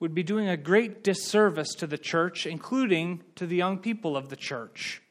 would 0.00 0.14
be 0.14 0.22
doing 0.22 0.48
a 0.48 0.56
great 0.56 1.02
disservice 1.02 1.74
to 1.74 1.86
the 1.86 1.98
church, 1.98 2.46
including 2.46 3.22
to 3.36 3.46
the 3.46 3.56
young 3.56 3.78
people 3.78 4.16
of 4.16 4.28
the 4.28 4.36
church. 4.36 5.02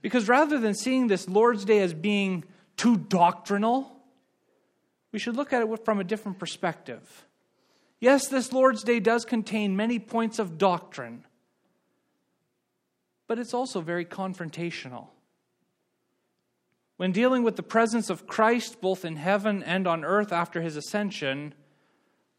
Because 0.00 0.28
rather 0.28 0.58
than 0.58 0.74
seeing 0.74 1.06
this 1.06 1.28
Lord's 1.28 1.64
Day 1.64 1.80
as 1.80 1.94
being 1.94 2.44
too 2.76 2.96
doctrinal, 2.96 3.90
we 5.12 5.18
should 5.18 5.36
look 5.36 5.52
at 5.52 5.62
it 5.62 5.84
from 5.84 6.00
a 6.00 6.04
different 6.04 6.38
perspective. 6.38 7.26
Yes, 8.00 8.28
this 8.28 8.52
Lord's 8.52 8.82
Day 8.82 8.98
does 8.98 9.24
contain 9.24 9.76
many 9.76 9.98
points 9.98 10.38
of 10.38 10.58
doctrine, 10.58 11.24
but 13.28 13.38
it's 13.38 13.54
also 13.54 13.80
very 13.80 14.04
confrontational. 14.04 15.06
When 16.96 17.12
dealing 17.12 17.44
with 17.44 17.56
the 17.56 17.62
presence 17.62 18.10
of 18.10 18.26
Christ 18.26 18.80
both 18.80 19.04
in 19.04 19.16
heaven 19.16 19.62
and 19.62 19.86
on 19.86 20.04
earth 20.04 20.32
after 20.32 20.60
his 20.60 20.76
ascension, 20.76 21.54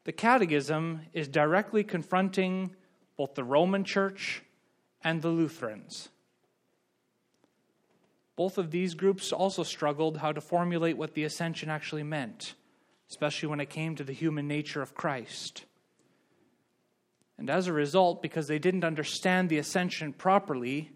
the 0.06 0.12
Catechism 0.12 1.02
is 1.14 1.28
directly 1.28 1.84
confronting 1.84 2.76
both 3.18 3.36
the 3.36 3.44
Roman 3.44 3.84
Church 3.84 4.42
and 5.04 5.22
the 5.22 5.30
Lutherans. 5.30 6.10
Both 8.36 8.58
of 8.58 8.72
these 8.72 8.96
groups 8.96 9.32
also 9.32 9.64
struggled 9.64 10.18
how 10.18 10.32
to 10.32 10.42
formulate 10.42 10.98
what 10.98 11.14
the 11.14 11.24
ascension 11.24 11.70
actually 11.70 12.04
meant, 12.04 12.56
especially 13.10 13.48
when 13.48 13.60
it 13.60 13.70
came 13.70 13.96
to 13.96 14.04
the 14.04 14.14
human 14.14 14.48
nature 14.48 14.82
of 14.82 14.96
Christ. 14.96 15.66
And 17.38 17.50
as 17.50 17.68
a 17.68 17.74
result, 17.74 18.22
because 18.22 18.48
they 18.48 18.60
didn't 18.60 18.84
understand 18.84 19.50
the 19.50 19.58
ascension 19.58 20.14
properly, 20.14 20.92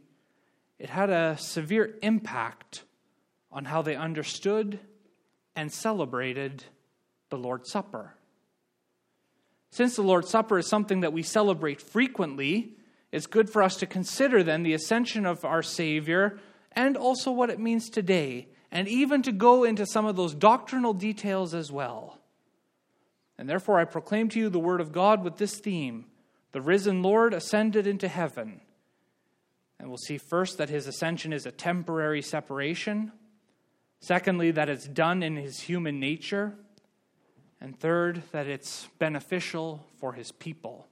it 0.80 0.90
had 0.90 1.10
a 1.10 1.38
severe 1.38 1.96
impact 2.02 2.84
on 3.52 3.66
how 3.66 3.82
they 3.82 3.96
understood 3.96 4.80
and 5.56 5.72
celebrated 5.72 6.64
the 7.30 7.38
Lord's 7.38 7.72
Supper. 7.72 8.17
Since 9.72 9.96
the 9.96 10.02
Lord's 10.02 10.30
Supper 10.30 10.58
is 10.60 10.68
something 10.68 11.02
that 11.02 11.14
we 11.14 11.24
celebrate 11.24 11.82
frequently, 11.82 12.78
it's 13.12 13.28
good 13.28 13.50
for 13.50 13.64
us 13.64 13.76
to 13.78 13.86
consider 13.86 14.44
then 14.44 14.64
the 14.64 14.74
ascension 14.74 15.26
of 15.26 15.46
our 15.46 15.64
Savior 15.64 16.40
and 16.72 16.96
also 16.96 17.32
what 17.32 17.50
it 17.50 17.60
means 17.60 17.90
today, 17.90 18.48
and 18.72 18.88
even 18.88 19.22
to 19.24 19.32
go 19.32 19.64
into 19.64 19.86
some 19.86 20.06
of 20.06 20.16
those 20.16 20.36
doctrinal 20.36 20.94
details 20.94 21.54
as 21.54 21.72
well. 21.72 22.20
And 23.38 23.50
therefore, 23.50 23.80
I 23.80 23.86
proclaim 23.86 24.30
to 24.30 24.40
you 24.40 24.50
the 24.50 24.60
Word 24.60 24.82
of 24.82 24.92
God 24.92 25.24
with 25.24 25.38
this 25.38 25.60
theme 25.60 26.06
The 26.52 26.62
risen 26.62 27.02
Lord 27.02 27.34
ascended 27.34 27.88
into 27.88 28.08
heaven. 28.08 28.62
And 29.80 29.90
we'll 29.90 29.98
see 29.98 30.18
first 30.18 30.58
that 30.58 30.70
his 30.70 30.88
ascension 30.88 31.34
is 31.34 31.46
a 31.46 31.52
temporary 31.52 32.22
separation. 32.22 33.12
Secondly, 34.00 34.52
that 34.52 34.70
it's 34.70 34.88
done 34.88 35.22
in 35.24 35.36
his 35.36 35.62
human 35.62 36.00
nature. 36.00 36.56
And 37.60 37.80
third, 37.80 38.22
that 38.32 38.48
it's 38.48 38.88
beneficial 39.00 39.86
for 40.00 40.14
his 40.14 40.32
people. 40.32 40.88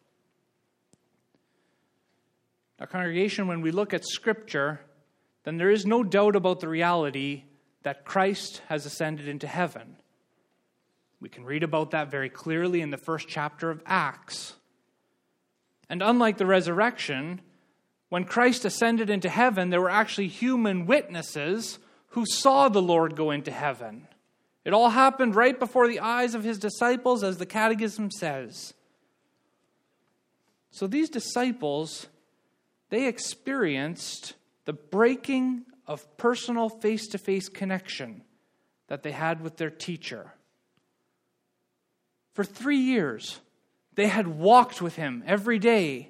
Now, 2.80 2.88
congregation, 2.88 3.48
when 3.48 3.62
we 3.62 3.72
look 3.72 3.94
at 3.94 4.06
Scripture, 4.06 4.82
then 5.44 5.58
there 5.58 5.70
is 5.70 5.86
no 5.86 6.04
doubt 6.04 6.36
about 6.36 6.60
the 6.60 6.68
reality 6.68 7.44
that 7.84 8.04
Christ 8.04 8.62
has 8.68 8.86
ascended 8.86 9.28
into 9.28 9.48
heaven. 9.48 9.96
We 11.22 11.30
can 11.30 11.46
read 11.46 11.64
about 11.64 11.92
that 11.92 12.12
very 12.12 12.30
clearly 12.30 12.82
in 12.82 12.90
the 12.90 12.98
first 12.98 13.28
chapter 13.28 13.70
of 13.70 13.82
Acts. 13.86 14.56
And 15.88 16.02
unlike 16.02 16.38
the 16.38 16.46
resurrection, 16.46 17.42
when 18.10 18.26
Christ 18.26 18.66
ascended 18.66 19.10
into 19.10 19.30
heaven, 19.30 19.70
there 19.70 19.82
were 19.82 19.90
actually 19.90 20.28
human 20.28 20.86
witnesses 20.86 21.80
who 22.10 22.26
saw 22.26 22.70
the 22.70 22.82
Lord 22.82 23.16
go 23.16 23.32
into 23.32 23.52
heaven. 23.52 24.08
It 24.66 24.74
all 24.74 24.90
happened 24.90 25.36
right 25.36 25.58
before 25.58 25.88
the 25.88 26.00
eyes 26.00 26.34
of 26.34 26.44
his 26.44 26.58
disciples, 26.58 27.24
as 27.24 27.38
the 27.38 27.46
Catechism 27.46 28.10
says. 28.10 28.74
So 30.72 30.88
these 30.88 31.10
disciples, 31.10 32.08
they 32.90 33.08
experienced 33.08 34.34
the 34.66 34.74
breaking 34.74 35.66
of 35.88 36.18
personal 36.18 36.70
face 36.70 37.08
to 37.10 37.20
face 37.20 37.48
connection 37.48 38.24
that 38.88 39.04
they 39.04 39.12
had 39.12 39.42
with 39.42 39.58
their 39.58 39.70
teacher. 39.70 40.34
For 42.34 42.44
three 42.44 42.80
years, 42.80 43.40
they 43.94 44.08
had 44.08 44.28
walked 44.28 44.82
with 44.82 44.96
him 44.96 45.24
every 45.26 45.60
day. 45.60 46.10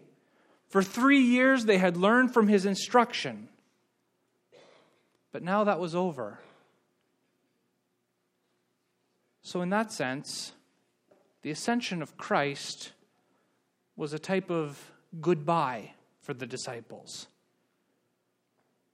For 0.70 0.82
three 0.82 1.22
years, 1.22 1.66
they 1.66 1.78
had 1.78 1.98
learned 1.98 2.34
from 2.34 2.48
his 2.48 2.66
instruction. 2.66 3.50
But 5.32 5.44
now 5.44 5.66
that 5.66 5.80
was 5.80 5.94
over. 5.94 6.40
So, 9.46 9.62
in 9.62 9.70
that 9.70 9.92
sense, 9.92 10.54
the 11.44 11.52
ascension 11.52 12.02
of 12.02 12.18
Christ 12.18 12.94
was 13.96 14.12
a 14.12 14.18
type 14.18 14.50
of 14.50 14.92
goodbye 15.22 15.92
for 16.20 16.34
the 16.34 16.48
disciples. 16.48 17.28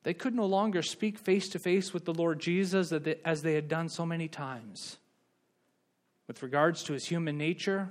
They 0.04 0.14
could 0.14 0.36
no 0.36 0.46
longer 0.46 0.82
speak 0.82 1.18
face 1.18 1.48
to 1.50 1.60
face 1.60 1.94
with 1.94 2.04
the 2.04 2.14
Lord 2.14 2.42
Jesus 2.42 2.92
as 2.92 3.42
they 3.44 3.54
had 3.54 3.70
done 3.70 3.88
so 3.88 4.06
many 4.06 4.28
times. 4.28 4.98
With 6.28 6.44
regards 6.44 6.84
to 6.84 6.94
his 6.94 7.06
human 7.06 7.38
nature, 7.38 7.88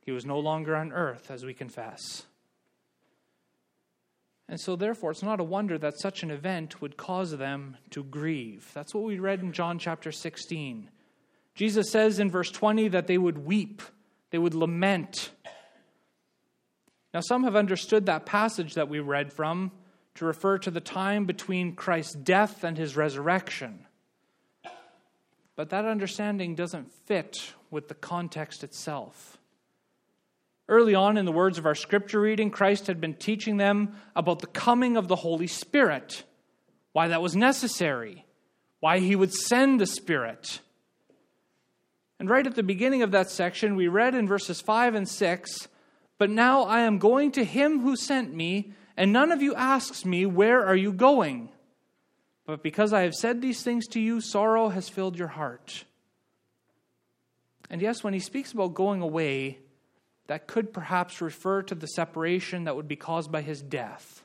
he 0.00 0.12
was 0.12 0.24
no 0.24 0.38
longer 0.38 0.74
on 0.74 0.94
earth, 0.94 1.30
as 1.30 1.44
we 1.44 1.52
confess. 1.52 2.24
And 4.48 4.58
so, 4.58 4.76
therefore, 4.76 5.10
it's 5.10 5.22
not 5.22 5.40
a 5.40 5.44
wonder 5.44 5.76
that 5.76 6.00
such 6.00 6.22
an 6.22 6.30
event 6.30 6.80
would 6.80 6.96
cause 6.96 7.36
them 7.36 7.76
to 7.90 8.02
grieve. 8.02 8.70
That's 8.72 8.94
what 8.94 9.04
we 9.04 9.18
read 9.18 9.40
in 9.40 9.52
John 9.52 9.78
chapter 9.78 10.10
16. 10.10 10.88
Jesus 11.54 11.90
says 11.90 12.18
in 12.18 12.30
verse 12.30 12.50
20 12.50 12.88
that 12.88 13.06
they 13.06 13.18
would 13.18 13.38
weep, 13.38 13.82
they 14.30 14.38
would 14.38 14.54
lament. 14.54 15.30
Now, 17.12 17.20
some 17.20 17.44
have 17.44 17.56
understood 17.56 18.06
that 18.06 18.24
passage 18.24 18.74
that 18.74 18.88
we 18.88 19.00
read 19.00 19.32
from 19.32 19.70
to 20.14 20.24
refer 20.24 20.58
to 20.58 20.70
the 20.70 20.80
time 20.80 21.24
between 21.26 21.74
Christ's 21.74 22.14
death 22.14 22.64
and 22.64 22.76
his 22.76 22.96
resurrection. 22.96 23.86
But 25.56 25.70
that 25.70 25.84
understanding 25.84 26.54
doesn't 26.54 26.90
fit 27.06 27.52
with 27.70 27.88
the 27.88 27.94
context 27.94 28.64
itself. 28.64 29.38
Early 30.68 30.94
on 30.94 31.18
in 31.18 31.26
the 31.26 31.32
words 31.32 31.58
of 31.58 31.66
our 31.66 31.74
scripture 31.74 32.20
reading, 32.20 32.50
Christ 32.50 32.86
had 32.86 33.00
been 33.00 33.14
teaching 33.14 33.58
them 33.58 33.96
about 34.16 34.38
the 34.38 34.46
coming 34.46 34.96
of 34.96 35.08
the 35.08 35.16
Holy 35.16 35.46
Spirit, 35.46 36.22
why 36.92 37.08
that 37.08 37.20
was 37.20 37.36
necessary, 37.36 38.24
why 38.80 38.98
he 38.98 39.14
would 39.14 39.32
send 39.32 39.80
the 39.80 39.86
Spirit. 39.86 40.60
And 42.22 42.30
right 42.30 42.46
at 42.46 42.54
the 42.54 42.62
beginning 42.62 43.02
of 43.02 43.10
that 43.10 43.30
section, 43.30 43.74
we 43.74 43.88
read 43.88 44.14
in 44.14 44.28
verses 44.28 44.60
5 44.60 44.94
and 44.94 45.08
6 45.08 45.66
But 46.18 46.30
now 46.30 46.62
I 46.62 46.82
am 46.82 46.98
going 46.98 47.32
to 47.32 47.42
him 47.42 47.80
who 47.80 47.96
sent 47.96 48.32
me, 48.32 48.74
and 48.96 49.12
none 49.12 49.32
of 49.32 49.42
you 49.42 49.56
asks 49.56 50.04
me, 50.04 50.24
Where 50.24 50.64
are 50.64 50.76
you 50.76 50.92
going? 50.92 51.48
But 52.46 52.62
because 52.62 52.92
I 52.92 53.00
have 53.02 53.14
said 53.14 53.42
these 53.42 53.64
things 53.64 53.88
to 53.88 54.00
you, 54.00 54.20
sorrow 54.20 54.68
has 54.68 54.88
filled 54.88 55.18
your 55.18 55.26
heart. 55.26 55.84
And 57.68 57.82
yes, 57.82 58.04
when 58.04 58.14
he 58.14 58.20
speaks 58.20 58.52
about 58.52 58.74
going 58.74 59.02
away, 59.02 59.58
that 60.28 60.46
could 60.46 60.72
perhaps 60.72 61.20
refer 61.20 61.62
to 61.62 61.74
the 61.74 61.88
separation 61.88 62.62
that 62.64 62.76
would 62.76 62.86
be 62.86 62.94
caused 62.94 63.32
by 63.32 63.42
his 63.42 63.60
death. 63.62 64.22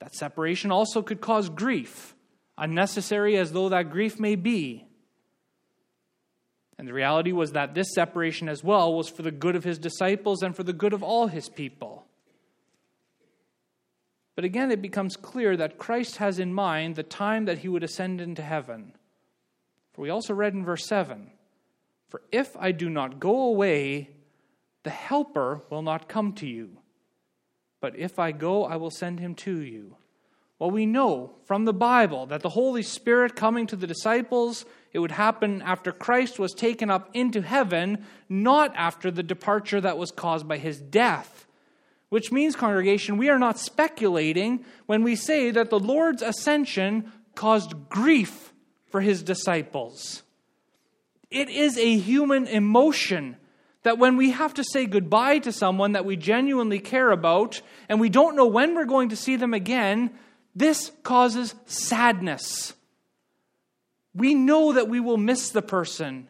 That 0.00 0.16
separation 0.16 0.72
also 0.72 1.00
could 1.00 1.20
cause 1.20 1.48
grief, 1.48 2.16
unnecessary 2.58 3.36
as 3.36 3.52
though 3.52 3.68
that 3.68 3.92
grief 3.92 4.18
may 4.18 4.34
be. 4.34 4.88
And 6.78 6.88
the 6.88 6.92
reality 6.92 7.32
was 7.32 7.52
that 7.52 7.74
this 7.74 7.94
separation 7.94 8.48
as 8.48 8.64
well 8.64 8.94
was 8.94 9.08
for 9.08 9.22
the 9.22 9.30
good 9.30 9.56
of 9.56 9.64
his 9.64 9.78
disciples 9.78 10.42
and 10.42 10.56
for 10.56 10.62
the 10.62 10.72
good 10.72 10.92
of 10.92 11.02
all 11.02 11.26
his 11.26 11.48
people. 11.48 12.06
But 14.34 14.44
again, 14.44 14.70
it 14.70 14.80
becomes 14.80 15.16
clear 15.16 15.56
that 15.56 15.78
Christ 15.78 16.16
has 16.16 16.38
in 16.38 16.54
mind 16.54 16.96
the 16.96 17.02
time 17.02 17.44
that 17.44 17.58
he 17.58 17.68
would 17.68 17.82
ascend 17.82 18.20
into 18.20 18.42
heaven. 18.42 18.92
For 19.92 20.02
we 20.02 20.10
also 20.10 20.32
read 20.32 20.54
in 20.54 20.64
verse 20.64 20.86
7 20.86 21.30
For 22.08 22.22
if 22.32 22.56
I 22.56 22.72
do 22.72 22.88
not 22.88 23.20
go 23.20 23.42
away, 23.42 24.10
the 24.84 24.90
Helper 24.90 25.62
will 25.70 25.82
not 25.82 26.08
come 26.08 26.32
to 26.34 26.46
you. 26.46 26.78
But 27.80 27.98
if 27.98 28.18
I 28.18 28.32
go, 28.32 28.64
I 28.64 28.76
will 28.76 28.90
send 28.90 29.20
him 29.20 29.34
to 29.36 29.60
you. 29.60 29.96
Well, 30.58 30.70
we 30.70 30.86
know 30.86 31.32
from 31.44 31.64
the 31.64 31.72
Bible 31.72 32.26
that 32.26 32.42
the 32.42 32.50
Holy 32.50 32.82
Spirit 32.82 33.34
coming 33.34 33.66
to 33.66 33.76
the 33.76 33.86
disciples, 33.86 34.64
it 34.92 34.98
would 34.98 35.12
happen 35.12 35.62
after 35.62 35.90
Christ 35.90 36.38
was 36.38 36.52
taken 36.52 36.90
up 36.90 37.10
into 37.14 37.40
heaven, 37.40 38.04
not 38.28 38.72
after 38.76 39.10
the 39.10 39.22
departure 39.22 39.80
that 39.80 39.96
was 39.96 40.10
caused 40.10 40.46
by 40.46 40.58
his 40.58 40.80
death. 40.80 41.46
Which 42.10 42.30
means, 42.30 42.56
congregation, 42.56 43.16
we 43.16 43.30
are 43.30 43.38
not 43.38 43.58
speculating 43.58 44.66
when 44.84 45.02
we 45.02 45.16
say 45.16 45.50
that 45.50 45.70
the 45.70 45.78
Lord's 45.78 46.20
ascension 46.20 47.10
caused 47.34 47.88
grief 47.88 48.52
for 48.90 49.00
his 49.00 49.22
disciples. 49.22 50.22
It 51.30 51.48
is 51.48 51.78
a 51.78 51.96
human 51.96 52.46
emotion 52.46 53.36
that 53.84 53.96
when 53.96 54.18
we 54.18 54.32
have 54.32 54.52
to 54.54 54.64
say 54.64 54.84
goodbye 54.84 55.38
to 55.38 55.52
someone 55.52 55.92
that 55.92 56.04
we 56.04 56.16
genuinely 56.16 56.78
care 56.78 57.10
about 57.10 57.62
and 57.88 57.98
we 57.98 58.10
don't 58.10 58.36
know 58.36 58.46
when 58.46 58.74
we're 58.74 58.84
going 58.84 59.08
to 59.08 59.16
see 59.16 59.36
them 59.36 59.54
again, 59.54 60.10
this 60.54 60.92
causes 61.02 61.54
sadness. 61.64 62.74
We 64.14 64.34
know 64.34 64.72
that 64.72 64.88
we 64.88 65.00
will 65.00 65.16
miss 65.16 65.50
the 65.50 65.62
person. 65.62 66.28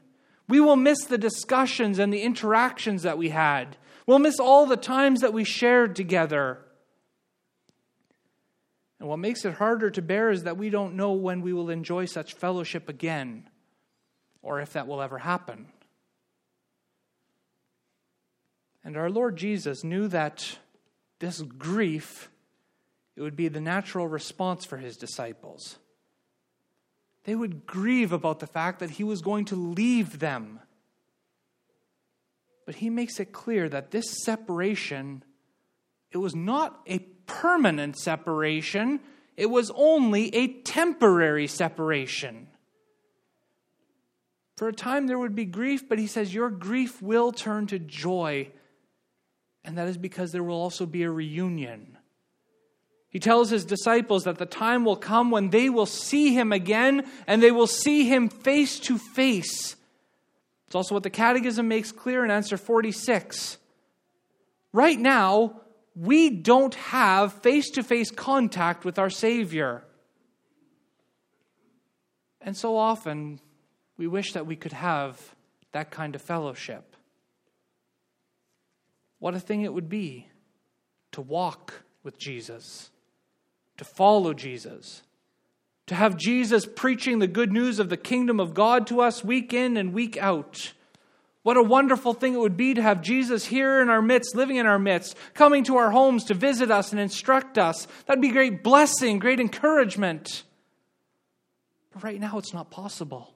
We 0.49 0.61
will 0.61 0.77
miss 0.77 1.05
the 1.05 1.19
discussions 1.19 1.99
and 1.99 2.13
the 2.13 2.23
interactions 2.23 3.03
that 3.03 3.19
we 3.19 3.31
had. 3.31 3.77
We'll 4.07 4.19
miss 4.19 4.39
all 4.39 4.67
the 4.67 4.77
times 4.77 5.21
that 5.21 5.33
we 5.33 5.45
shared 5.45 5.97
together. 5.97 6.59
And 9.01 9.09
what 9.09 9.19
makes 9.19 9.45
it 9.45 9.55
harder 9.55 9.91
to 9.91 10.03
bear 10.03 10.31
is 10.31 10.45
that 10.45 10.57
we 10.57 10.71
don't 10.71 10.95
know 10.95 11.13
when 11.13 11.43
we 11.43 11.53
will 11.53 11.71
enjoy 11.71 12.05
such 12.05 12.35
fellowship 12.35 12.89
again, 12.89 13.49
or 14.43 14.61
if 14.61 14.75
that 14.75 14.87
will 14.87 15.03
ever 15.03 15.19
happen. 15.19 15.67
And 18.85 18.97
our 18.97 19.11
Lord 19.11 19.37
Jesus 19.37 19.85
knew 19.85 20.09
that 20.09 20.59
this 21.19 21.41
grief 21.43 22.29
it 23.17 23.21
would 23.21 23.37
be 23.37 23.49
the 23.49 23.61
natural 23.61 24.09
response 24.09 24.65
for 24.65 24.79
his 24.79 24.97
disciples. 24.97 25.79
They 27.25 27.35
would 27.35 27.67
grieve 27.67 28.13
about 28.13 28.41
the 28.41 28.47
fact 28.47 28.81
that 28.81 28.91
he 28.91 29.05
was 29.05 29.23
going 29.23 29.45
to 29.47 29.57
leave 29.57 30.19
them. 30.19 30.61
But 32.67 32.77
he 32.77 32.91
makes 32.91 33.21
it 33.21 33.33
clear 33.33 33.69
that 33.69 33.91
this 33.91 34.23
separation 34.25 35.25
it 36.13 36.19
was 36.19 36.35
not 36.35 36.81
a 36.87 36.99
permanent 37.27 37.99
separation, 37.99 39.01
it 39.37 39.47
was 39.47 39.71
only 39.75 40.35
a 40.35 40.49
temporary 40.63 41.47
separation. 41.47 42.49
For 44.57 44.69
a 44.69 44.73
time 44.73 45.07
there 45.07 45.19
would 45.19 45.35
be 45.35 45.47
grief, 45.47 45.89
but 45.89 45.99
he 45.99 46.07
says, 46.07 46.35
Your 46.35 46.51
grief 46.51 47.01
will 47.01 47.33
turn 47.33 47.67
to 47.69 47.79
joy. 47.79 48.51
And 49.65 49.79
that 49.79 49.89
is 49.89 49.97
because 49.97 50.33
there 50.33 50.43
will 50.43 50.61
also 50.61 50.87
be 50.87 51.03
a 51.03 51.11
reunion. 51.11 51.97
He 53.13 53.21
tells 53.21 53.51
his 53.51 53.67
disciples 53.67 54.25
that 54.25 54.39
the 54.39 54.47
time 54.47 54.87
will 54.87 54.97
come 54.97 55.31
when 55.31 55.51
they 55.51 55.69
will 55.69 55.87
see 55.87 56.33
him 56.33 56.51
again 56.51 57.07
and 57.27 57.43
they 57.43 57.51
will 57.51 57.67
see 57.67 58.05
him 58.09 58.31
face 58.31 58.81
to 58.81 58.97
face. 58.97 59.77
It's 60.67 60.75
also 60.75 60.95
what 60.95 61.03
the 61.03 61.11
Catechism 61.11 61.69
makes 61.69 61.93
clear 61.93 62.25
in 62.25 62.31
answer 62.31 62.57
46. 62.57 63.59
Right 64.73 64.99
now, 64.99 65.61
we 65.95 66.31
don't 66.31 66.75
have 66.75 67.35
face 67.35 67.69
to 67.73 67.83
face 67.83 68.11
contact 68.11 68.87
with 68.87 68.99
our 68.99 69.11
Savior. 69.11 69.85
And 72.41 72.57
so 72.57 72.79
often, 72.79 73.41
we 73.99 74.07
wish 74.07 74.33
that 74.33 74.47
we 74.47 74.57
could 74.57 74.73
have 74.73 75.21
that 75.73 75.91
kind 75.91 76.15
of 76.15 76.23
fellowship. 76.23 76.97
What 79.19 79.35
a 79.35 79.41
thing 79.41 79.61
it 79.61 79.75
would 79.75 79.91
be 79.91 80.29
to 81.13 81.21
walk 81.21 81.85
with 82.03 82.19
Jesus, 82.19 82.91
to 83.83 83.89
follow 83.89 84.33
Jesus, 84.33 85.03
to 85.87 85.95
have 85.95 86.17
Jesus 86.17 86.67
preaching 86.67 87.19
the 87.19 87.27
good 87.27 87.53
news 87.53 87.79
of 87.79 87.89
the 87.89 87.97
kingdom 87.97 88.41
of 88.41 88.55
God 88.55 88.87
to 88.89 89.01
us 89.01 89.25
week 89.25 89.53
in 89.53 89.77
and 89.77 89.93
week 89.93 90.17
out 90.17 90.73
what 91.43 91.57
a 91.57 91.63
wonderful 91.63 92.15
thing 92.15 92.35
it 92.35 92.41
would 92.41 92.57
be 92.57 92.75
to 92.75 92.83
have 92.83 93.03
Jesus 93.03 93.45
here 93.45 93.83
in 93.83 93.91
our 93.91 94.03
midst, 94.03 94.37
living 94.37 94.57
in 94.57 94.67
our 94.67 94.79
midst, 94.79 95.17
coming 95.35 95.65
to 95.65 95.77
our 95.77 95.91
homes 95.91 96.25
to 96.25 96.35
visit 96.35 96.71
us 96.71 96.93
and 96.93 97.01
instruct 97.01 97.59
us. 97.59 97.89
That'd 98.07 98.23
be 98.23 98.31
great 98.31 98.63
blessing, 98.63 99.19
great 99.19 99.41
encouragement. 99.41 100.45
But 101.93 102.05
right 102.05 102.21
now, 102.21 102.39
it's 102.39 102.55
not 102.55 102.71
possible. 102.71 103.35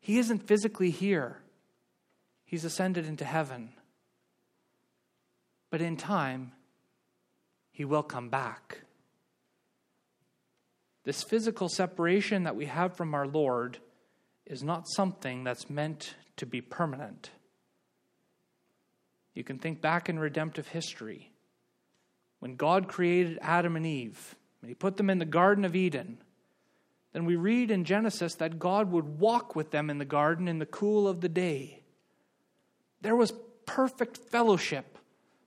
He 0.00 0.18
isn't 0.18 0.46
physically 0.46 0.90
here, 0.90 1.38
He's 2.44 2.66
ascended 2.66 3.06
into 3.06 3.24
heaven. 3.24 3.70
But 5.70 5.80
in 5.80 5.96
time, 5.96 6.52
He 7.72 7.84
will 7.84 8.02
come 8.02 8.28
back. 8.28 8.82
This 11.04 11.24
physical 11.24 11.68
separation 11.68 12.44
that 12.44 12.54
we 12.54 12.66
have 12.66 12.96
from 12.96 13.14
our 13.14 13.26
Lord 13.26 13.78
is 14.46 14.62
not 14.62 14.88
something 14.88 15.42
that's 15.42 15.68
meant 15.68 16.14
to 16.36 16.46
be 16.46 16.60
permanent. 16.60 17.30
You 19.34 19.42
can 19.42 19.58
think 19.58 19.80
back 19.80 20.08
in 20.08 20.18
redemptive 20.18 20.68
history. 20.68 21.32
When 22.38 22.56
God 22.56 22.86
created 22.86 23.38
Adam 23.40 23.76
and 23.76 23.86
Eve, 23.86 24.36
and 24.60 24.68
He 24.68 24.74
put 24.74 24.96
them 24.96 25.10
in 25.10 25.18
the 25.18 25.24
Garden 25.24 25.64
of 25.64 25.74
Eden, 25.74 26.18
then 27.12 27.24
we 27.24 27.36
read 27.36 27.70
in 27.70 27.84
Genesis 27.84 28.34
that 28.36 28.58
God 28.58 28.90
would 28.90 29.18
walk 29.18 29.56
with 29.56 29.70
them 29.70 29.90
in 29.90 29.98
the 29.98 30.04
garden 30.04 30.48
in 30.48 30.58
the 30.58 30.66
cool 30.66 31.08
of 31.08 31.20
the 31.20 31.28
day. 31.28 31.82
There 33.00 33.16
was 33.16 33.32
perfect 33.66 34.16
fellowship 34.16 34.98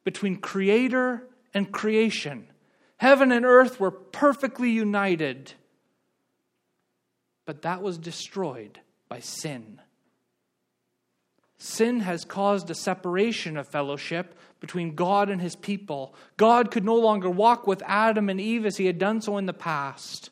between 0.04 0.38
Creator 0.38 1.28
and 1.56 1.72
creation. 1.72 2.48
Heaven 2.98 3.32
and 3.32 3.46
earth 3.46 3.80
were 3.80 3.90
perfectly 3.90 4.70
united. 4.70 5.54
But 7.46 7.64
that 7.64 7.82
was 7.82 7.98
destroyed 7.98 8.80
by 9.10 9.22
sin. 9.22 9.82
Sin 11.58 12.02
has 12.02 12.26
caused 12.26 12.70
a 12.70 12.76
separation 12.76 13.56
of 13.56 13.68
fellowship 13.68 14.38
between 14.60 14.96
God 14.96 15.30
and 15.30 15.42
his 15.42 15.56
people. 15.56 16.14
God 16.38 16.70
could 16.70 16.84
no 16.84 16.96
longer 16.96 17.30
walk 17.30 17.66
with 17.66 17.82
Adam 17.86 18.30
and 18.30 18.42
Eve 18.42 18.66
as 18.66 18.78
he 18.78 18.86
had 18.86 19.00
done 19.00 19.22
so 19.22 19.38
in 19.38 19.46
the 19.46 19.54
past. 19.54 20.32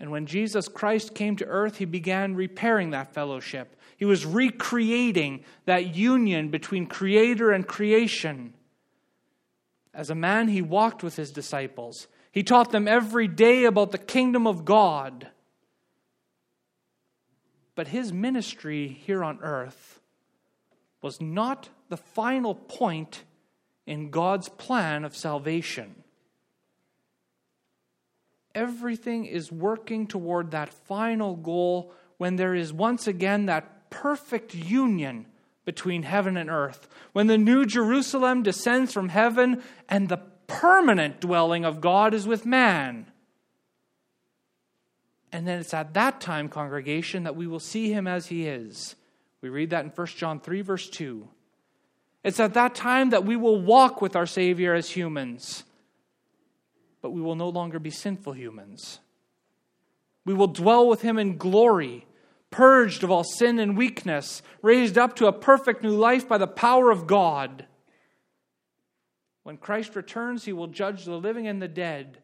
And 0.00 0.10
when 0.10 0.26
Jesus 0.26 0.68
Christ 0.68 1.14
came 1.14 1.36
to 1.36 1.46
earth, 1.46 1.76
he 1.76 1.84
began 1.84 2.34
repairing 2.34 2.90
that 2.90 3.12
fellowship. 3.12 3.76
He 3.96 4.04
was 4.04 4.26
recreating 4.26 5.44
that 5.66 5.94
union 5.94 6.48
between 6.48 6.86
Creator 6.86 7.50
and 7.50 7.66
creation. 7.66 8.54
As 9.96 10.10
a 10.10 10.14
man, 10.14 10.48
he 10.48 10.60
walked 10.60 11.02
with 11.02 11.16
his 11.16 11.30
disciples. 11.30 12.06
He 12.30 12.42
taught 12.42 12.70
them 12.70 12.86
every 12.86 13.26
day 13.26 13.64
about 13.64 13.92
the 13.92 13.98
kingdom 13.98 14.46
of 14.46 14.66
God. 14.66 15.28
But 17.74 17.88
his 17.88 18.12
ministry 18.12 18.88
here 18.88 19.24
on 19.24 19.38
earth 19.40 20.00
was 21.00 21.18
not 21.18 21.70
the 21.88 21.96
final 21.96 22.54
point 22.54 23.24
in 23.86 24.10
God's 24.10 24.50
plan 24.50 25.02
of 25.02 25.16
salvation. 25.16 25.94
Everything 28.54 29.24
is 29.24 29.50
working 29.50 30.06
toward 30.06 30.50
that 30.50 30.68
final 30.68 31.36
goal 31.36 31.94
when 32.18 32.36
there 32.36 32.54
is 32.54 32.70
once 32.70 33.06
again 33.06 33.46
that 33.46 33.88
perfect 33.88 34.54
union 34.54 35.24
between 35.66 36.04
heaven 36.04 36.38
and 36.38 36.48
earth. 36.48 36.88
When 37.12 37.26
the 37.26 37.36
new 37.36 37.66
Jerusalem 37.66 38.42
descends 38.42 38.94
from 38.94 39.10
heaven 39.10 39.62
and 39.90 40.08
the 40.08 40.22
permanent 40.46 41.20
dwelling 41.20 41.66
of 41.66 41.82
God 41.82 42.14
is 42.14 42.26
with 42.26 42.46
man. 42.46 43.10
And 45.32 45.46
then 45.46 45.58
it's 45.58 45.74
at 45.74 45.92
that 45.94 46.20
time, 46.20 46.48
congregation, 46.48 47.24
that 47.24 47.36
we 47.36 47.46
will 47.46 47.60
see 47.60 47.92
him 47.92 48.06
as 48.06 48.28
he 48.28 48.46
is. 48.46 48.94
We 49.42 49.50
read 49.50 49.70
that 49.70 49.84
in 49.84 49.90
1 49.90 50.06
John 50.06 50.40
3, 50.40 50.62
verse 50.62 50.88
2. 50.88 51.28
It's 52.24 52.40
at 52.40 52.54
that 52.54 52.74
time 52.74 53.10
that 53.10 53.24
we 53.24 53.36
will 53.36 53.60
walk 53.60 54.00
with 54.00 54.16
our 54.16 54.26
Savior 54.26 54.72
as 54.74 54.90
humans, 54.90 55.64
but 57.02 57.10
we 57.10 57.20
will 57.20 57.34
no 57.34 57.48
longer 57.48 57.78
be 57.78 57.90
sinful 57.90 58.32
humans. 58.32 59.00
We 60.24 60.34
will 60.34 60.48
dwell 60.48 60.88
with 60.88 61.02
him 61.02 61.18
in 61.18 61.36
glory, 61.36 62.05
purged 62.56 63.04
of 63.04 63.10
all 63.10 63.22
sin 63.22 63.58
and 63.58 63.76
weakness, 63.76 64.40
raised 64.62 64.96
up 64.96 65.14
to 65.14 65.26
a 65.26 65.32
perfect 65.32 65.82
new 65.82 65.94
life 65.94 66.26
by 66.26 66.38
the 66.38 66.46
power 66.46 66.90
of 66.90 67.06
God. 67.06 67.66
When 69.42 69.58
Christ 69.58 69.94
returns, 69.94 70.46
he 70.46 70.54
will 70.54 70.66
judge 70.66 71.04
the 71.04 71.18
living 71.18 71.46
and 71.46 71.60
the 71.60 71.68
dead, 71.68 72.16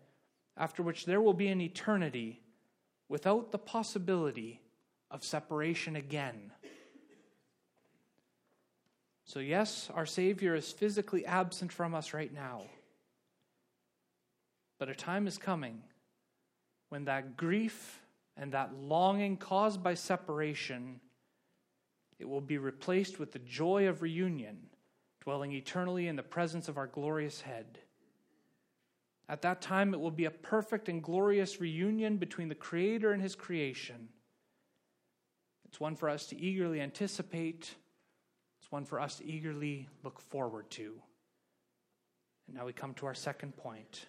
after 0.57 0.83
which 0.83 1.05
there 1.05 1.21
will 1.21 1.35
be 1.35 1.49
an 1.49 1.61
eternity 1.61 2.41
without 3.11 3.53
the 3.53 3.59
possibility 3.59 4.62
of 5.11 5.23
separation 5.23 5.97
again. 5.97 6.51
So, 9.27 9.39
yes, 9.39 9.91
our 9.95 10.07
Savior 10.07 10.55
is 10.55 10.73
physically 10.73 11.27
absent 11.27 11.73
from 11.73 11.95
us 11.95 12.15
right 12.15 12.33
now. 12.33 12.62
But 14.79 14.89
a 14.89 14.95
time 14.95 15.27
is 15.27 15.37
coming 15.37 15.83
when 16.89 17.05
that 17.05 17.37
grief 17.37 18.02
and 18.37 18.53
that 18.53 18.75
longing 18.75 19.37
caused 19.37 19.83
by 19.83 19.95
separation 19.95 21.01
it 22.19 22.29
will 22.29 22.41
be 22.41 22.59
replaced 22.59 23.19
with 23.19 23.33
the 23.33 23.39
joy 23.41 23.89
of 23.89 24.03
reunion 24.03 24.59
dwelling 25.21 25.53
eternally 25.53 26.09
in 26.09 26.17
the 26.17 26.23
presence 26.23 26.69
of 26.69 26.77
our 26.77 26.87
glorious 26.87 27.41
head 27.41 27.79
at 29.33 29.41
that 29.43 29.62
time, 29.62 29.95
it 29.95 30.01
will 30.01 30.11
be 30.11 30.27
a 30.27 30.31
perfect 30.31 30.91
and 30.91 31.03
glorious 31.03 31.59
reunion 31.59 32.19
between 32.19 32.49
the 32.49 32.55
Creator 32.55 33.12
and 33.12 33.23
His 33.23 33.35
creation. 33.35 34.09
It's 35.65 35.81
one 35.81 35.97
for 35.97 36.11
us 36.11 36.27
to 36.27 36.39
eagerly 36.39 36.83
anticipate, 36.83 37.75
it's 38.61 38.71
one 38.71 38.85
for 38.85 39.01
us 39.01 39.17
to 39.17 39.25
eagerly 39.25 39.89
look 40.05 40.21
forward 40.21 40.69
to. 40.73 41.01
And 42.47 42.57
now 42.57 42.67
we 42.67 42.75
come 42.75 42.93
to 42.95 43.07
our 43.07 43.15
second 43.15 43.57
point. 43.57 44.07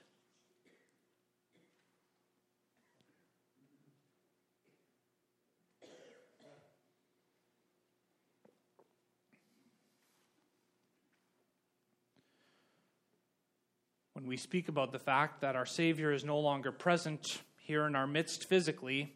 When 14.24 14.30
we 14.30 14.38
speak 14.38 14.70
about 14.70 14.94
the 14.94 15.00
fact 15.00 15.42
that 15.42 15.58
our 15.58 15.66
Savior 15.66 16.14
is 16.14 16.24
no 16.24 16.40
longer 16.40 16.72
present 16.72 17.42
here 17.58 17.86
in 17.88 17.94
our 17.94 18.08
midst 18.08 18.46
physically, 18.46 19.14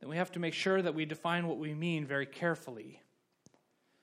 then 0.00 0.10
we 0.10 0.16
have 0.16 0.32
to 0.32 0.40
make 0.40 0.52
sure 0.52 0.82
that 0.82 0.96
we 0.96 1.04
define 1.04 1.46
what 1.46 1.58
we 1.58 1.74
mean 1.74 2.04
very 2.04 2.26
carefully. 2.26 3.00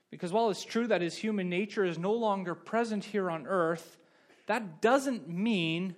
Because 0.09 0.31
while 0.31 0.49
it's 0.49 0.63
true 0.63 0.87
that 0.87 1.01
his 1.01 1.17
human 1.17 1.49
nature 1.49 1.83
is 1.83 1.99
no 1.99 2.13
longer 2.13 2.55
present 2.55 3.03
here 3.03 3.29
on 3.29 3.47
earth, 3.47 3.97
that 4.45 4.81
doesn't 4.81 5.27
mean 5.27 5.93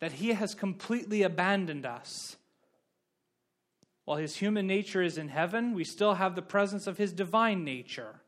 that 0.00 0.12
he 0.12 0.34
has 0.34 0.54
completely 0.54 1.22
abandoned 1.22 1.86
us. 1.86 2.36
While 4.04 4.18
his 4.18 4.36
human 4.36 4.66
nature 4.66 5.00
is 5.00 5.16
in 5.16 5.28
heaven, 5.28 5.72
we 5.72 5.84
still 5.84 6.12
have 6.12 6.34
the 6.34 6.42
presence 6.42 6.86
of 6.86 6.98
his 6.98 7.14
divine 7.14 7.64
nature. 7.64 8.20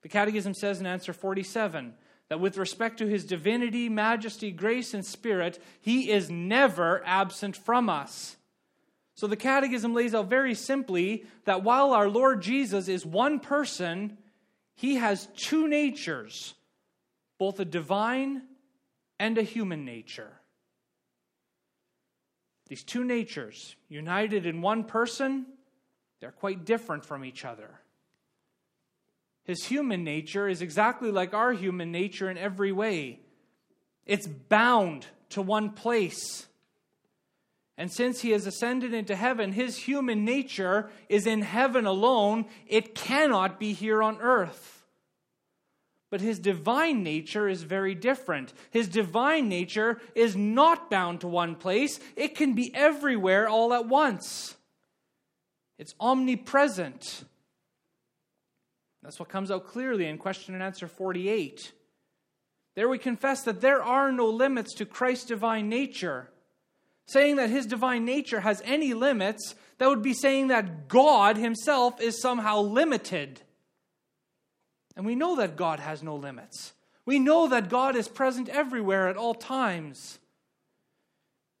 The 0.00 0.08
Catechism 0.08 0.54
says 0.54 0.80
in 0.80 0.86
answer 0.86 1.12
47 1.12 1.92
that 2.28 2.40
with 2.40 2.56
respect 2.56 2.98
to 2.98 3.06
his 3.06 3.24
divinity, 3.24 3.88
majesty, 3.88 4.50
grace, 4.50 4.94
and 4.94 5.04
spirit, 5.04 5.62
he 5.80 6.10
is 6.10 6.30
never 6.30 7.02
absent 7.04 7.56
from 7.56 7.88
us. 7.88 8.36
So 9.14 9.26
the 9.26 9.36
Catechism 9.36 9.94
lays 9.94 10.14
out 10.14 10.28
very 10.28 10.54
simply 10.54 11.24
that 11.44 11.62
while 11.62 11.92
our 11.92 12.08
Lord 12.08 12.42
Jesus 12.42 12.88
is 12.88 13.06
one 13.06 13.38
person, 13.38 14.18
he 14.74 14.96
has 14.96 15.28
two 15.36 15.68
natures, 15.68 16.54
both 17.38 17.60
a 17.60 17.64
divine 17.64 18.42
and 19.20 19.38
a 19.38 19.42
human 19.42 19.84
nature. 19.84 20.32
These 22.68 22.82
two 22.82 23.04
natures, 23.04 23.76
united 23.88 24.46
in 24.46 24.62
one 24.62 24.84
person, 24.84 25.46
they're 26.20 26.32
quite 26.32 26.64
different 26.64 27.04
from 27.04 27.24
each 27.24 27.44
other. 27.44 27.70
His 29.44 29.64
human 29.64 30.04
nature 30.04 30.48
is 30.48 30.62
exactly 30.62 31.10
like 31.10 31.34
our 31.34 31.52
human 31.52 31.92
nature 31.92 32.30
in 32.30 32.38
every 32.38 32.72
way. 32.72 33.20
It's 34.06 34.26
bound 34.26 35.06
to 35.30 35.42
one 35.42 35.70
place. 35.70 36.46
And 37.76 37.92
since 37.92 38.20
he 38.20 38.30
has 38.30 38.46
ascended 38.46 38.94
into 38.94 39.16
heaven, 39.16 39.52
his 39.52 39.76
human 39.76 40.24
nature 40.24 40.90
is 41.08 41.26
in 41.26 41.42
heaven 41.42 41.86
alone. 41.86 42.46
It 42.66 42.94
cannot 42.94 43.58
be 43.58 43.72
here 43.72 44.02
on 44.02 44.18
earth. 44.20 44.84
But 46.10 46.20
his 46.20 46.38
divine 46.38 47.02
nature 47.02 47.48
is 47.48 47.64
very 47.64 47.94
different. 47.94 48.52
His 48.70 48.88
divine 48.88 49.48
nature 49.48 50.00
is 50.14 50.36
not 50.36 50.88
bound 50.88 51.20
to 51.22 51.28
one 51.28 51.56
place, 51.56 51.98
it 52.14 52.36
can 52.36 52.54
be 52.54 52.72
everywhere 52.74 53.48
all 53.48 53.74
at 53.74 53.86
once. 53.88 54.54
It's 55.76 55.94
omnipresent. 55.98 57.24
That's 59.04 59.20
what 59.20 59.28
comes 59.28 59.50
out 59.50 59.66
clearly 59.66 60.06
in 60.06 60.16
question 60.16 60.54
and 60.54 60.62
answer 60.62 60.88
48. 60.88 61.72
There 62.74 62.88
we 62.88 62.98
confess 62.98 63.42
that 63.42 63.60
there 63.60 63.82
are 63.82 64.10
no 64.10 64.28
limits 64.28 64.74
to 64.74 64.86
Christ's 64.86 65.26
divine 65.26 65.68
nature. 65.68 66.30
Saying 67.06 67.36
that 67.36 67.50
his 67.50 67.66
divine 67.66 68.06
nature 68.06 68.40
has 68.40 68.62
any 68.64 68.94
limits, 68.94 69.54
that 69.78 69.88
would 69.88 70.02
be 70.02 70.14
saying 70.14 70.48
that 70.48 70.88
God 70.88 71.36
himself 71.36 72.00
is 72.00 72.20
somehow 72.20 72.60
limited. 72.60 73.42
And 74.96 75.04
we 75.04 75.14
know 75.14 75.36
that 75.36 75.56
God 75.56 75.80
has 75.80 76.02
no 76.02 76.16
limits. 76.16 76.72
We 77.04 77.18
know 77.18 77.48
that 77.48 77.68
God 77.68 77.96
is 77.96 78.08
present 78.08 78.48
everywhere 78.48 79.08
at 79.08 79.18
all 79.18 79.34
times. 79.34 80.18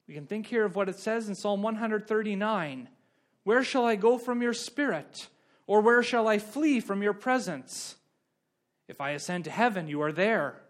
We 0.08 0.14
can 0.14 0.26
think 0.26 0.46
here 0.46 0.64
of 0.64 0.76
what 0.76 0.88
it 0.88 0.98
says 0.98 1.28
in 1.28 1.34
Psalm 1.34 1.62
139 1.62 2.88
Where 3.42 3.64
shall 3.64 3.84
I 3.84 3.96
go 3.96 4.16
from 4.16 4.40
your 4.40 4.54
spirit? 4.54 5.28
Or 5.66 5.80
where 5.80 6.02
shall 6.02 6.28
I 6.28 6.38
flee 6.38 6.80
from 6.80 7.02
your 7.02 7.14
presence? 7.14 7.96
If 8.88 9.00
I 9.00 9.10
ascend 9.10 9.44
to 9.44 9.50
heaven, 9.50 9.88
you 9.88 10.02
are 10.02 10.12
there. 10.12 10.60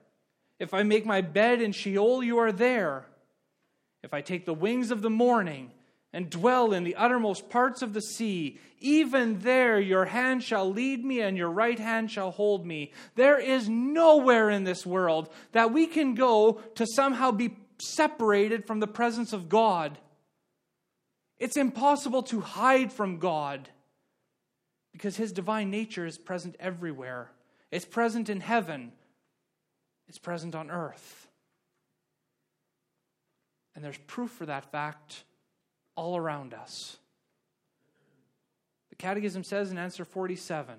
If 0.59 0.73
I 0.73 0.83
make 0.83 1.05
my 1.05 1.21
bed 1.21 1.61
in 1.61 1.73
Sheol, 1.73 2.23
you 2.23 2.39
are 2.39 2.53
there. 2.53 3.07
If 4.03 4.15
I 4.15 4.21
take 4.21 4.47
the 4.47 4.55
wings 4.55 4.91
of 4.91 5.03
the 5.03 5.11
morning 5.11 5.73
and 6.13 6.31
dwell 6.31 6.73
in 6.73 6.85
the 6.85 6.95
uttermost 6.95 7.51
parts 7.51 7.83
of 7.83 7.93
the 7.93 8.01
sea, 8.01 8.61
even 8.79 9.41
there 9.41 9.81
your 9.81 10.05
hand 10.05 10.45
shall 10.45 10.71
lead 10.71 11.05
me 11.05 11.21
and 11.21 11.37
your 11.37 11.51
right 11.51 11.79
hand 11.79 12.11
shall 12.11 12.31
hold 12.31 12.65
me. 12.65 12.93
There 13.17 13.39
is 13.39 13.69
nowhere 13.69 14.49
in 14.51 14.63
this 14.63 14.87
world 14.87 15.29
that 15.53 15.73
we 15.73 15.87
can 15.87 16.15
go 16.15 16.61
to 16.77 16.87
somehow 16.87 17.33
be 17.33 17.57
separated 17.81 18.67
from 18.67 18.79
the 18.79 18.87
presence 18.87 19.33
of 19.33 19.49
God. 19.49 19.99
It's 21.39 21.57
impossible 21.57 22.23
to 22.25 22.41
hide 22.41 22.93
from 22.93 23.19
God 23.19 23.69
because 24.95 25.17
his 25.17 25.33
divine 25.33 25.71
nature 25.71 26.07
is 26.07 26.17
present 26.17 26.55
everywhere. 26.61 27.33
It's 27.73 27.85
present 27.85 28.31
in 28.31 28.41
heaven, 28.41 28.93
it's 30.09 30.19
present 30.19 30.55
on 30.55 30.71
earth. 30.71 31.29
And 33.75 33.85
there's 33.85 33.99
proof 33.99 34.31
for 34.31 34.47
that 34.47 34.71
fact 34.71 35.25
all 35.97 36.17
around 36.17 36.55
us. 36.55 36.97
The 38.91 38.95
Catechism 38.95 39.43
says 39.43 39.73
in 39.73 39.79
answer 39.79 40.05
47 40.05 40.77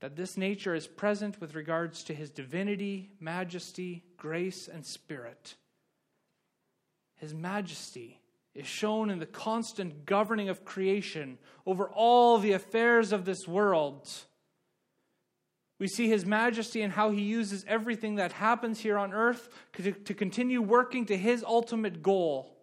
that 0.00 0.16
this 0.16 0.36
nature 0.36 0.74
is 0.74 0.88
present 0.88 1.40
with 1.40 1.54
regards 1.54 2.02
to 2.04 2.14
his 2.14 2.30
divinity, 2.30 3.10
majesty, 3.20 4.02
grace, 4.16 4.66
and 4.66 4.84
spirit. 4.84 5.54
His 7.14 7.32
majesty 7.32 8.20
is 8.58 8.66
shown 8.66 9.10
in 9.10 9.18
the 9.18 9.26
constant 9.26 10.04
governing 10.04 10.48
of 10.48 10.64
creation 10.64 11.38
over 11.66 11.88
all 11.88 12.38
the 12.38 12.52
affairs 12.52 13.12
of 13.12 13.24
this 13.24 13.46
world. 13.46 14.08
We 15.78 15.86
see 15.86 16.08
his 16.08 16.26
majesty 16.26 16.82
and 16.82 16.92
how 16.92 17.10
he 17.10 17.22
uses 17.22 17.64
everything 17.68 18.16
that 18.16 18.32
happens 18.32 18.80
here 18.80 18.98
on 18.98 19.12
earth 19.12 19.48
to, 19.74 19.92
to 19.92 20.14
continue 20.14 20.60
working 20.60 21.06
to 21.06 21.16
his 21.16 21.44
ultimate 21.44 22.02
goal. 22.02 22.56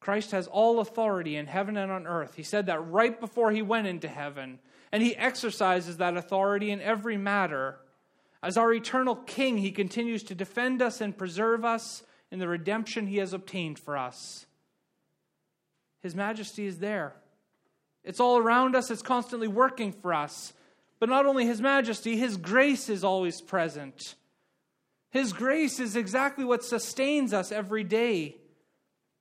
Christ 0.00 0.32
has 0.32 0.48
all 0.48 0.80
authority 0.80 1.36
in 1.36 1.46
heaven 1.46 1.76
and 1.76 1.90
on 1.90 2.06
earth. 2.06 2.34
He 2.34 2.42
said 2.42 2.66
that 2.66 2.90
right 2.90 3.18
before 3.18 3.52
he 3.52 3.62
went 3.62 3.86
into 3.86 4.08
heaven, 4.08 4.58
and 4.92 5.02
he 5.02 5.16
exercises 5.16 5.96
that 5.96 6.16
authority 6.16 6.70
in 6.70 6.80
every 6.80 7.16
matter. 7.16 7.78
As 8.42 8.58
our 8.58 8.72
eternal 8.74 9.16
king, 9.16 9.58
he 9.58 9.70
continues 9.70 10.22
to 10.24 10.34
defend 10.34 10.82
us 10.82 11.00
and 11.00 11.16
preserve 11.16 11.64
us 11.64 12.02
in 12.34 12.40
the 12.40 12.48
redemption 12.48 13.06
he 13.06 13.18
has 13.18 13.32
obtained 13.32 13.78
for 13.78 13.96
us. 13.96 14.44
His 16.02 16.16
majesty 16.16 16.66
is 16.66 16.80
there. 16.80 17.14
It's 18.02 18.18
all 18.18 18.38
around 18.38 18.74
us, 18.74 18.90
it's 18.90 19.02
constantly 19.02 19.46
working 19.46 19.92
for 19.92 20.12
us. 20.12 20.52
But 20.98 21.08
not 21.08 21.26
only 21.26 21.46
His 21.46 21.60
majesty, 21.60 22.16
His 22.16 22.36
grace 22.36 22.88
is 22.88 23.04
always 23.04 23.40
present. 23.40 24.16
His 25.10 25.32
grace 25.32 25.78
is 25.78 25.94
exactly 25.94 26.44
what 26.44 26.64
sustains 26.64 27.32
us 27.32 27.52
every 27.52 27.84
day. 27.84 28.34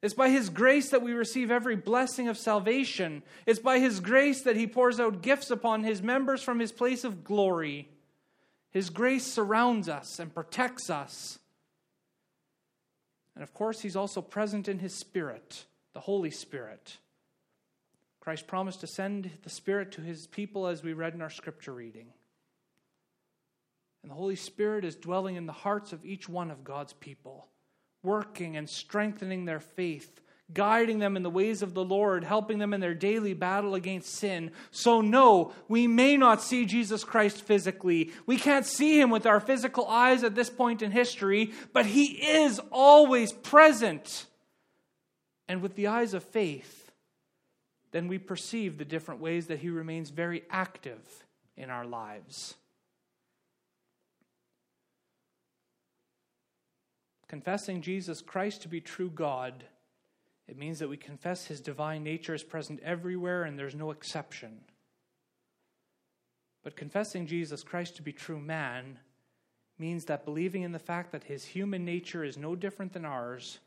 It's 0.02 0.16
by 0.16 0.30
His 0.30 0.50
grace 0.50 0.90
that 0.90 1.04
we 1.04 1.14
receive 1.14 1.52
every 1.52 1.76
blessing 1.76 2.30
of 2.30 2.38
salvation. 2.38 3.22
It's 3.46 3.60
by 3.60 3.78
His 3.78 4.00
grace 4.00 4.42
that 4.42 4.56
He 4.56 4.66
pours 4.66 5.00
out 5.00 5.22
gifts 5.22 5.52
upon 5.52 5.84
His 5.84 6.02
members 6.02 6.42
from 6.42 6.60
His 6.60 6.72
place 6.72 7.04
of 7.04 7.24
glory. 7.24 7.90
His 8.72 8.90
grace 8.90 9.28
surrounds 9.28 9.88
us 9.88 10.18
and 10.18 10.34
protects 10.34 10.90
us. 10.90 11.38
And 13.36 13.44
of 13.44 13.54
course, 13.54 13.82
he's 13.82 13.96
also 13.96 14.22
present 14.22 14.68
in 14.68 14.80
his 14.80 14.94
Spirit, 14.94 15.66
the 15.94 16.00
Holy 16.00 16.32
Spirit. 16.32 16.98
Christ 18.20 18.48
promised 18.48 18.82
to 18.82 18.88
send 18.88 19.30
the 19.44 19.50
Spirit 19.50 19.92
to 19.94 20.02
his 20.02 20.28
people 20.28 20.68
as 20.68 20.84
we 20.84 20.94
read 20.94 21.14
in 21.14 21.22
our 21.22 21.30
scripture 21.30 21.74
reading. 21.74 22.08
And 24.02 24.12
the 24.12 24.16
Holy 24.16 24.36
Spirit 24.36 24.86
is 24.86 24.96
dwelling 24.96 25.36
in 25.36 25.46
the 25.46 25.54
hearts 25.54 25.94
of 25.94 26.06
each 26.06 26.30
one 26.30 26.52
of 26.52 26.64
God's 26.64 26.94
people, 26.94 27.48
working 28.02 28.58
and 28.58 28.70
strengthening 28.70 29.46
their 29.46 29.60
faith, 29.62 30.22
guiding 30.54 31.00
them 31.00 31.18
in 31.18 31.24
the 31.24 31.30
ways 31.30 31.62
of 31.62 31.74
the 31.74 31.84
Lord, 31.84 32.24
helping 32.24 32.60
them 32.60 32.74
in 32.74 32.82
their 32.82 32.94
daily 32.94 33.34
battle 33.34 33.76
against 33.76 34.14
sin. 34.14 34.52
So, 34.72 35.02
no, 35.02 35.54
we 35.68 35.88
may 35.88 36.18
not 36.18 36.42
see 36.42 36.66
Jesus 36.66 37.04
Christ 37.04 37.42
physically. 37.42 38.12
We 38.26 38.38
can't 38.38 38.66
see 38.66 39.00
him 39.00 39.10
with 39.10 39.26
our 39.26 39.40
physical 39.40 39.88
eyes 39.88 40.24
at 40.24 40.36
this 40.36 40.50
point 40.50 40.82
in 40.82 40.92
history, 40.92 41.54
but 41.74 41.86
he 41.86 42.06
is 42.06 42.60
always 42.72 43.32
present. 43.32 44.26
And 45.48 45.62
with 45.62 45.76
the 45.76 45.88
eyes 45.88 46.14
of 46.14 46.24
faith, 46.24 46.92
then 47.92 48.08
we 48.08 48.18
perceive 48.18 48.78
the 48.78 48.86
different 48.86 49.22
ways 49.22 49.48
that 49.48 49.60
he 49.60 49.70
remains 49.70 50.10
very 50.10 50.44
active 50.50 51.26
in 51.56 51.70
our 51.70 51.86
lives. 51.86 52.56
Confessing 57.28 57.82
Jesus 57.82 58.22
Christ 58.22 58.62
to 58.62 58.68
be 58.68 58.80
true 58.80 59.10
God 59.10 59.64
it 60.48 60.58
means 60.58 60.80
that 60.80 60.90
we 60.90 60.98
confess 60.98 61.46
his 61.46 61.62
divine 61.62 62.04
nature 62.04 62.34
is 62.34 62.44
present 62.44 62.80
everywhere 62.84 63.44
and 63.44 63.58
there's 63.58 63.76
no 63.76 63.92
exception. 63.92 64.60
But 66.64 66.76
confessing 66.76 67.28
Jesus 67.28 67.64
Christ 67.64 67.96
to 67.98 68.02
be 68.02 68.14
true 68.14 68.40
man 68.40 69.00
means 69.78 70.06
that 70.06 70.26
believing 70.26 70.64
in 70.64 70.72
the 70.72 70.80
fact 70.80 71.12
that 71.12 71.24
his 71.24 71.46
human 71.46 71.84
nature 71.86 72.24
is 72.24 72.38
no 72.38 72.56
different 72.56 72.94
than 72.94 73.06
ours, 73.06 73.60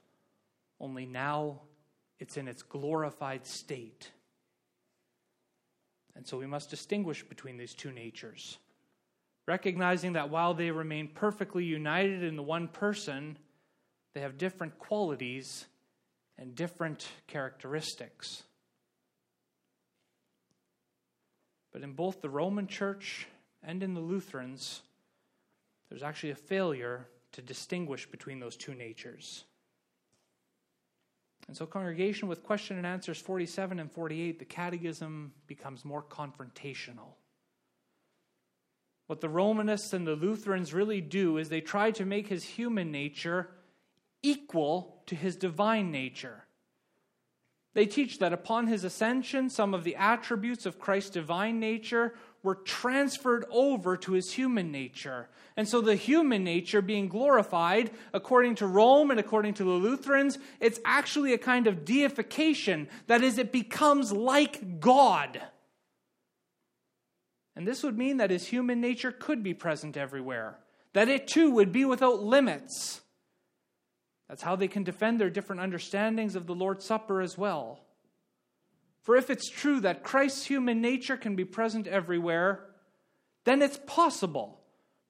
only 0.81 1.07
now 1.07 1.61
it's 2.19 2.37
in 2.37 2.49
its 2.49 2.63
glorified 2.63 3.47
state. 3.47 4.11
And 6.15 6.27
so 6.27 6.39
we 6.39 6.47
must 6.47 6.71
distinguish 6.71 7.23
between 7.23 7.59
these 7.59 7.75
two 7.75 7.93
natures, 7.93 8.59
recognizing 9.47 10.15
that 10.15 10.31
while 10.31 10.55
they 10.55 10.71
remain 10.71 11.09
perfectly 11.09 11.65
united 11.65 12.23
in 12.23 12.37
the 12.37 12.43
one 12.43 12.69
person, 12.69 13.37
they 14.15 14.21
have 14.21 14.39
different 14.39 14.79
qualities 14.79 15.67
and 16.39 16.55
different 16.55 17.09
characteristics. 17.27 18.43
But 21.73 21.83
in 21.83 21.93
both 21.93 22.23
the 22.23 22.31
Roman 22.31 22.67
Church 22.67 23.27
and 23.63 23.83
in 23.83 23.95
the 23.95 24.01
Lutherans, 24.01 24.83
there's 25.89 26.03
actually 26.03 26.31
a 26.31 26.37
failure 26.37 27.07
to 27.33 27.43
distinguish 27.43 28.11
between 28.11 28.41
those 28.41 28.57
two 28.57 28.75
natures. 28.75 29.45
And 31.49 31.57
so, 31.57 31.67
congregation, 31.67 32.29
with 32.29 32.43
question 32.43 32.77
and 32.77 32.87
answers 32.87 33.21
47 33.21 33.79
and 33.79 33.91
48, 33.93 34.39
the 34.39 34.45
catechism 34.45 35.33
becomes 35.47 35.85
more 35.85 36.03
confrontational. 36.03 37.15
What 39.07 39.21
the 39.21 39.29
Romanists 39.29 39.93
and 39.93 40.07
the 40.07 40.17
Lutherans 40.17 40.75
really 40.75 41.01
do 41.01 41.37
is 41.37 41.49
they 41.49 41.61
try 41.61 41.93
to 41.93 42.05
make 42.05 42.27
his 42.27 42.43
human 42.43 42.91
nature 42.91 43.49
equal 44.27 45.03
to 45.07 45.15
his 45.15 45.37
divine 45.37 45.91
nature. 45.91 46.45
They 47.75 47.87
teach 47.87 48.19
that 48.21 48.33
upon 48.33 48.67
his 48.67 48.85
ascension, 48.85 49.51
some 49.51 49.75
of 49.75 49.85
the 49.85 49.97
attributes 49.97 50.65
of 50.65 50.79
Christ's 50.79 51.11
divine 51.11 51.61
nature 51.61 52.15
were 52.43 52.55
transferred 52.55 53.45
over 53.51 53.97
to 53.99 54.13
his 54.13 54.33
human 54.33 54.73
nature. 54.73 55.29
And 55.59 55.69
so 55.69 55.81
the 55.81 55.95
human 55.95 56.43
nature 56.43 56.81
being 56.81 57.09
glorified, 57.09 57.91
according 58.15 58.55
to 58.57 58.67
Rome 58.67 59.11
and 59.11 59.21
according 59.21 59.55
to 59.55 59.65
the 59.65 59.71
Lutherans, 59.71 60.39
it's 60.59 60.81
actually 60.85 61.35
a 61.35 61.39
kind 61.39 61.67
of 61.67 61.85
deification. 61.85 62.89
That 63.09 63.23
is, 63.23 63.37
it 63.37 63.53
becomes 63.53 64.11
like 64.11 64.81
God. 64.81 65.43
And 67.55 67.69
this 67.69 67.83
would 67.83 67.99
mean 67.99 68.17
that 68.17 68.31
his 68.31 68.47
human 68.47 68.81
nature 68.81 69.13
could 69.13 69.43
be 69.43 69.55
present 69.55 69.97
everywhere, 69.97 70.59
that 70.95 71.09
it 71.09 71.29
too 71.29 71.51
would 71.51 71.73
be 71.73 71.85
without 71.85 72.23
limits. 72.23 73.03
That's 74.29 74.43
how 74.43 74.57
they 74.57 74.69
can 74.69 74.83
defend 74.83 75.21
their 75.21 75.31
different 75.31 75.63
understandings 75.63 76.35
of 76.35 76.47
the 76.47 76.55
Lord's 76.55 76.85
Supper 76.85 77.21
as 77.21 77.39
well. 77.39 77.81
For 79.03 79.17
if 79.17 79.31
it's 79.31 79.49
true 79.49 79.81
that 79.81 80.03
Christ's 80.03 80.47
human 80.47 80.81
nature 80.81 81.17
can 81.17 81.37
be 81.37 81.45
present 81.45 81.87
everywhere, 81.87 82.65
then 83.45 83.63
it's 83.63 83.79
possible 83.87 84.61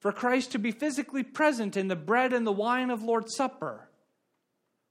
for 0.00 0.12
Christ 0.12 0.52
to 0.52 0.58
be 0.58 0.70
physically 0.70 1.22
present 1.22 1.76
in 1.76 1.88
the 1.88 1.96
bread 1.96 2.34
and 2.34 2.46
the 2.46 2.52
wine 2.52 2.90
of 2.90 3.02
Lord's 3.02 3.34
Supper. 3.34 3.88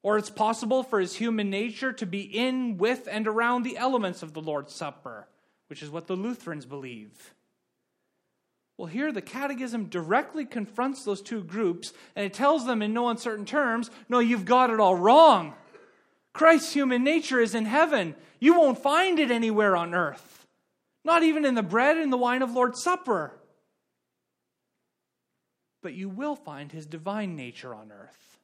Or 0.01 0.17
it's 0.17 0.31
possible 0.31 0.81
for 0.83 0.99
his 0.99 1.15
human 1.15 1.49
nature 1.49 1.93
to 1.93 2.05
be 2.05 2.21
in, 2.21 2.77
with, 2.77 3.07
and 3.09 3.27
around 3.27 3.63
the 3.63 3.77
elements 3.77 4.23
of 4.23 4.33
the 4.33 4.41
Lord's 4.41 4.73
Supper, 4.73 5.27
which 5.67 5.83
is 5.83 5.89
what 5.89 6.07
the 6.07 6.15
Lutherans 6.15 6.65
believe. 6.65 7.33
Well, 8.77 8.87
here 8.87 9.11
the 9.11 9.21
Catechism 9.21 9.85
directly 9.85 10.45
confronts 10.45 11.03
those 11.03 11.21
two 11.21 11.43
groups 11.43 11.93
and 12.15 12.25
it 12.25 12.33
tells 12.33 12.65
them 12.65 12.81
in 12.81 12.93
no 12.93 13.09
uncertain 13.09 13.45
terms 13.45 13.89
no, 14.09 14.19
you've 14.19 14.45
got 14.45 14.69
it 14.69 14.79
all 14.79 14.95
wrong. 14.95 15.53
Christ's 16.33 16.73
human 16.73 17.03
nature 17.03 17.39
is 17.39 17.55
in 17.55 17.65
heaven. 17.65 18.15
You 18.39 18.59
won't 18.59 18.77
find 18.77 19.19
it 19.19 19.31
anywhere 19.31 19.77
on 19.77 19.95
earth, 19.95 20.45
not 21.05 21.23
even 21.23 21.45
in 21.45 21.55
the 21.55 21.63
bread 21.63 21.97
and 21.97 22.11
the 22.11 22.17
wine 22.17 22.41
of 22.41 22.51
Lord's 22.51 22.83
Supper. 22.83 23.31
But 25.81 25.93
you 25.93 26.09
will 26.09 26.35
find 26.35 26.71
his 26.71 26.85
divine 26.85 27.37
nature 27.37 27.73
on 27.73 27.91
earth. 27.91 28.39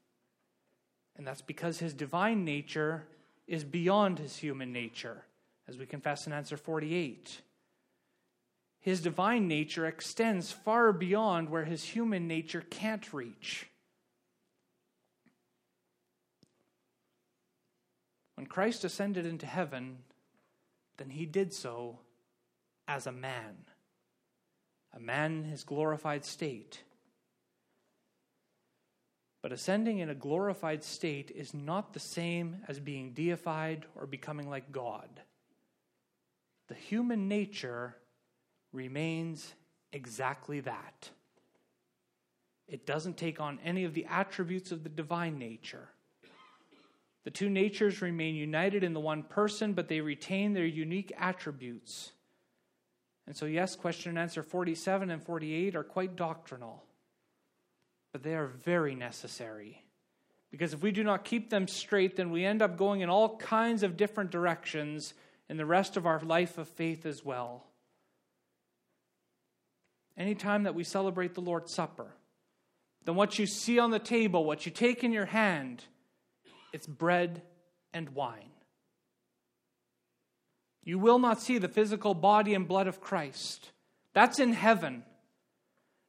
And 1.18 1.28
that's 1.28 1.42
because 1.42 1.80
his 1.80 1.94
divine 1.94 2.46
nature 2.46 3.04
is 3.48 3.66
beyond 3.66 4.20
his 4.20 4.38
human 4.38 4.72
nature, 4.72 5.26
as 5.68 5.78
we 5.78 5.86
confess 5.86 6.26
in 6.26 6.32
answer 6.32 6.56
48 6.56 7.42
his 8.82 9.00
divine 9.00 9.48
nature 9.48 9.86
extends 9.86 10.52
far 10.52 10.92
beyond 10.92 11.50
where 11.50 11.66
his 11.66 11.84
human 11.84 12.28
nature 12.28 12.64
can't 12.70 13.14
reach. 13.14 13.68
When 18.36 18.48
Christ 18.48 18.84
ascended 18.84 19.28
into 19.28 19.46
heaven, 19.46 20.00
then 20.98 21.12
he 21.12 21.28
did 21.28 21.54
so 21.54 22.00
as 22.88 23.06
a 23.06 23.12
man, 23.12 23.56
a 24.96 25.00
man 25.00 25.34
in 25.34 25.44
his 25.44 25.64
glorified 25.64 26.26
state. 26.26 26.82
But 29.44 29.52
ascending 29.52 30.00
in 30.00 30.10
a 30.10 30.16
glorified 30.16 30.84
state 30.84 31.32
is 31.36 31.54
not 31.54 31.94
the 31.94 32.00
same 32.00 32.58
as 32.68 32.80
being 32.80 33.14
deified 33.14 33.86
or 33.96 34.08
becoming 34.08 34.50
like 34.50 34.72
God. 34.72 35.22
The 36.68 36.74
human 36.74 37.28
nature 37.28 37.96
remains 38.72 39.54
exactly 39.92 40.62
that. 40.62 41.10
It 42.68 42.86
doesn't 42.86 43.18
take 43.18 43.40
on 43.42 43.60
any 43.64 43.84
of 43.84 43.94
the 43.94 44.06
attributes 44.06 44.72
of 44.72 44.84
the 44.84 44.90
divine 44.90 45.38
nature. 45.38 45.90
The 47.24 47.32
two 47.32 47.50
natures 47.50 48.02
remain 48.02 48.36
united 48.36 48.84
in 48.84 48.94
the 48.94 49.00
one 49.00 49.24
person, 49.24 49.74
but 49.74 49.88
they 49.88 50.02
retain 50.02 50.54
their 50.54 50.66
unique 50.66 51.12
attributes. 51.18 52.14
And 53.28 53.36
so, 53.36 53.46
yes, 53.46 53.76
question 53.76 54.10
and 54.12 54.20
answer 54.20 54.42
47 54.42 55.12
and 55.12 55.22
48 55.22 55.76
are 55.76 55.84
quite 55.84 56.16
doctrinal, 56.16 56.84
but 58.12 58.24
they 58.24 58.36
are 58.36 58.48
very 58.48 58.96
necessary. 58.96 59.84
Because 60.50 60.74
if 60.74 60.82
we 60.82 60.92
do 60.92 61.04
not 61.04 61.24
keep 61.24 61.50
them 61.50 61.68
straight, 61.68 62.16
then 62.16 62.32
we 62.32 62.44
end 62.44 62.62
up 62.62 62.78
going 62.78 63.02
in 63.02 63.10
all 63.10 63.38
kinds 63.38 63.84
of 63.84 63.98
different 63.98 64.32
directions 64.32 65.14
in 65.48 65.58
the 65.58 65.66
rest 65.66 65.98
of 65.98 66.06
our 66.06 66.20
life 66.22 66.58
of 66.58 66.68
faith 66.68 67.06
as 67.06 67.24
well 67.24 67.66
anytime 70.18 70.64
that 70.64 70.76
we 70.76 70.84
celebrate 70.84 71.34
the 71.34 71.42
Lord's 71.42 71.74
Supper, 71.74 72.14
then 73.06 73.16
what 73.16 73.40
you 73.40 73.46
see 73.46 73.80
on 73.80 73.92
the 73.92 74.00
table, 74.00 74.46
what 74.46 74.66
you 74.66 74.72
take 74.72 75.04
in 75.04 75.12
your 75.12 75.26
hand, 75.26 75.84
it's 76.72 76.88
bread 76.88 77.42
and 77.94 78.10
wine. 78.10 78.52
You 80.84 80.98
will 80.98 81.20
not 81.20 81.42
see 81.42 81.58
the 81.58 81.68
physical 81.68 82.14
body 82.14 82.54
and 82.54 82.68
blood 82.68 82.88
of 82.88 83.02
Christ. 83.02 83.72
That's 84.14 84.40
in 84.40 84.54
heaven. 84.54 85.04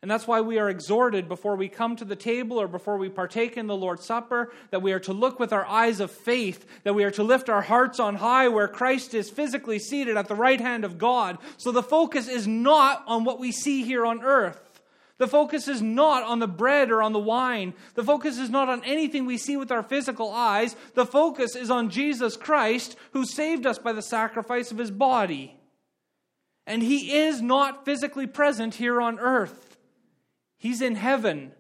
And 0.03 0.11
that's 0.11 0.27
why 0.27 0.41
we 0.41 0.59
are 0.59 0.69
exhorted 0.69 1.29
before 1.29 1.55
we 1.55 1.69
come 1.69 1.95
to 1.95 2.05
the 2.05 2.17
table 2.17 2.61
or 2.61 2.67
before 2.67 2.97
we 2.97 3.09
partake 3.09 3.57
in 3.57 3.69
the 3.69 3.77
Lord's 3.77 4.05
Supper 4.05 4.53
that 4.71 4.83
we 4.83 4.93
are 4.93 5.01
to 5.01 5.13
look 5.13 5.39
with 5.39 5.53
our 5.53 5.65
eyes 5.65 6.01
of 6.01 6.11
faith, 6.11 6.67
that 6.83 6.95
we 6.95 7.05
are 7.05 7.13
to 7.13 7.23
lift 7.23 7.49
our 7.49 7.63
hearts 7.63 8.01
on 8.01 8.17
high 8.17 8.49
where 8.49 8.67
Christ 8.67 9.15
is 9.15 9.31
physically 9.31 9.79
seated 9.79 10.17
at 10.17 10.27
the 10.27 10.35
right 10.35 10.61
hand 10.61 10.85
of 10.85 10.99
God. 10.99 11.39
So 11.57 11.71
the 11.71 11.85
focus 11.85 12.27
is 12.27 12.49
not 12.49 13.05
on 13.07 13.23
what 13.23 13.39
we 13.39 13.53
see 13.53 13.85
here 13.85 14.05
on 14.05 14.23
earth. 14.23 14.81
The 15.19 15.29
focus 15.29 15.69
is 15.69 15.81
not 15.81 16.25
on 16.25 16.41
the 16.41 16.49
bread 16.49 16.91
or 16.91 17.01
on 17.01 17.13
the 17.13 17.21
wine. 17.21 17.73
The 17.95 18.03
focus 18.03 18.39
is 18.39 18.51
not 18.51 18.69
on 18.69 18.83
anything 18.83 19.25
we 19.25 19.39
see 19.39 19.57
with 19.57 19.71
our 19.71 19.85
physical 19.85 20.33
eyes. 20.33 20.75
The 20.95 21.07
focus 21.07 21.55
is 21.55 21.71
on 21.71 21.91
Jesus 21.91 22.37
Christ 22.37 22.97
who 23.13 23.25
saved 23.25 23.67
us 23.67 23.79
by 23.79 23.93
the 23.93 24.03
sacrifice 24.03 24.73
of 24.73 24.79
his 24.79 24.91
body. 24.91 25.57
And 26.67 26.83
he 26.83 27.19
is 27.19 27.41
not 27.41 27.85
physically 27.85 28.27
present 28.27 28.75
here 28.75 29.01
on 29.01 29.21
earth. 29.21 29.72
He's 30.63 30.81
in 30.81 30.95
heaven. 30.95 31.51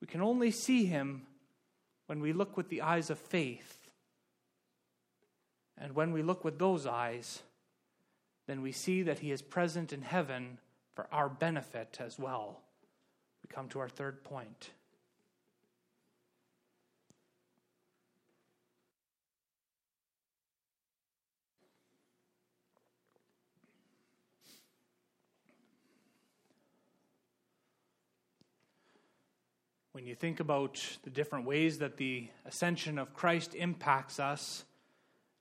We 0.00 0.06
can 0.06 0.22
only 0.22 0.50
see 0.50 0.86
him 0.86 1.26
when 2.06 2.20
we 2.20 2.32
look 2.32 2.56
with 2.56 2.70
the 2.70 2.80
eyes 2.80 3.10
of 3.10 3.18
faith. 3.18 3.90
And 5.76 5.94
when 5.94 6.10
we 6.10 6.22
look 6.22 6.42
with 6.42 6.58
those 6.58 6.86
eyes, 6.86 7.42
then 8.46 8.62
we 8.62 8.72
see 8.72 9.02
that 9.02 9.18
he 9.18 9.30
is 9.30 9.42
present 9.42 9.92
in 9.92 10.00
heaven 10.00 10.56
for 10.94 11.06
our 11.12 11.28
benefit 11.28 11.98
as 12.00 12.18
well. 12.18 12.62
We 13.42 13.54
come 13.54 13.68
to 13.68 13.80
our 13.80 13.90
third 13.90 14.24
point. 14.24 14.70
When 29.92 30.06
you 30.06 30.14
think 30.14 30.40
about 30.40 30.80
the 31.04 31.10
different 31.10 31.44
ways 31.44 31.78
that 31.78 31.98
the 31.98 32.28
ascension 32.46 32.98
of 32.98 33.12
Christ 33.12 33.54
impacts 33.54 34.18
us, 34.18 34.64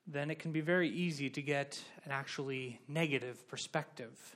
then 0.05 0.29
it 0.29 0.39
can 0.39 0.51
be 0.51 0.59
very 0.59 0.89
easy 0.89 1.29
to 1.29 1.41
get 1.41 1.81
an 2.03 2.11
actually 2.11 2.79
negative 2.87 3.47
perspective. 3.47 4.35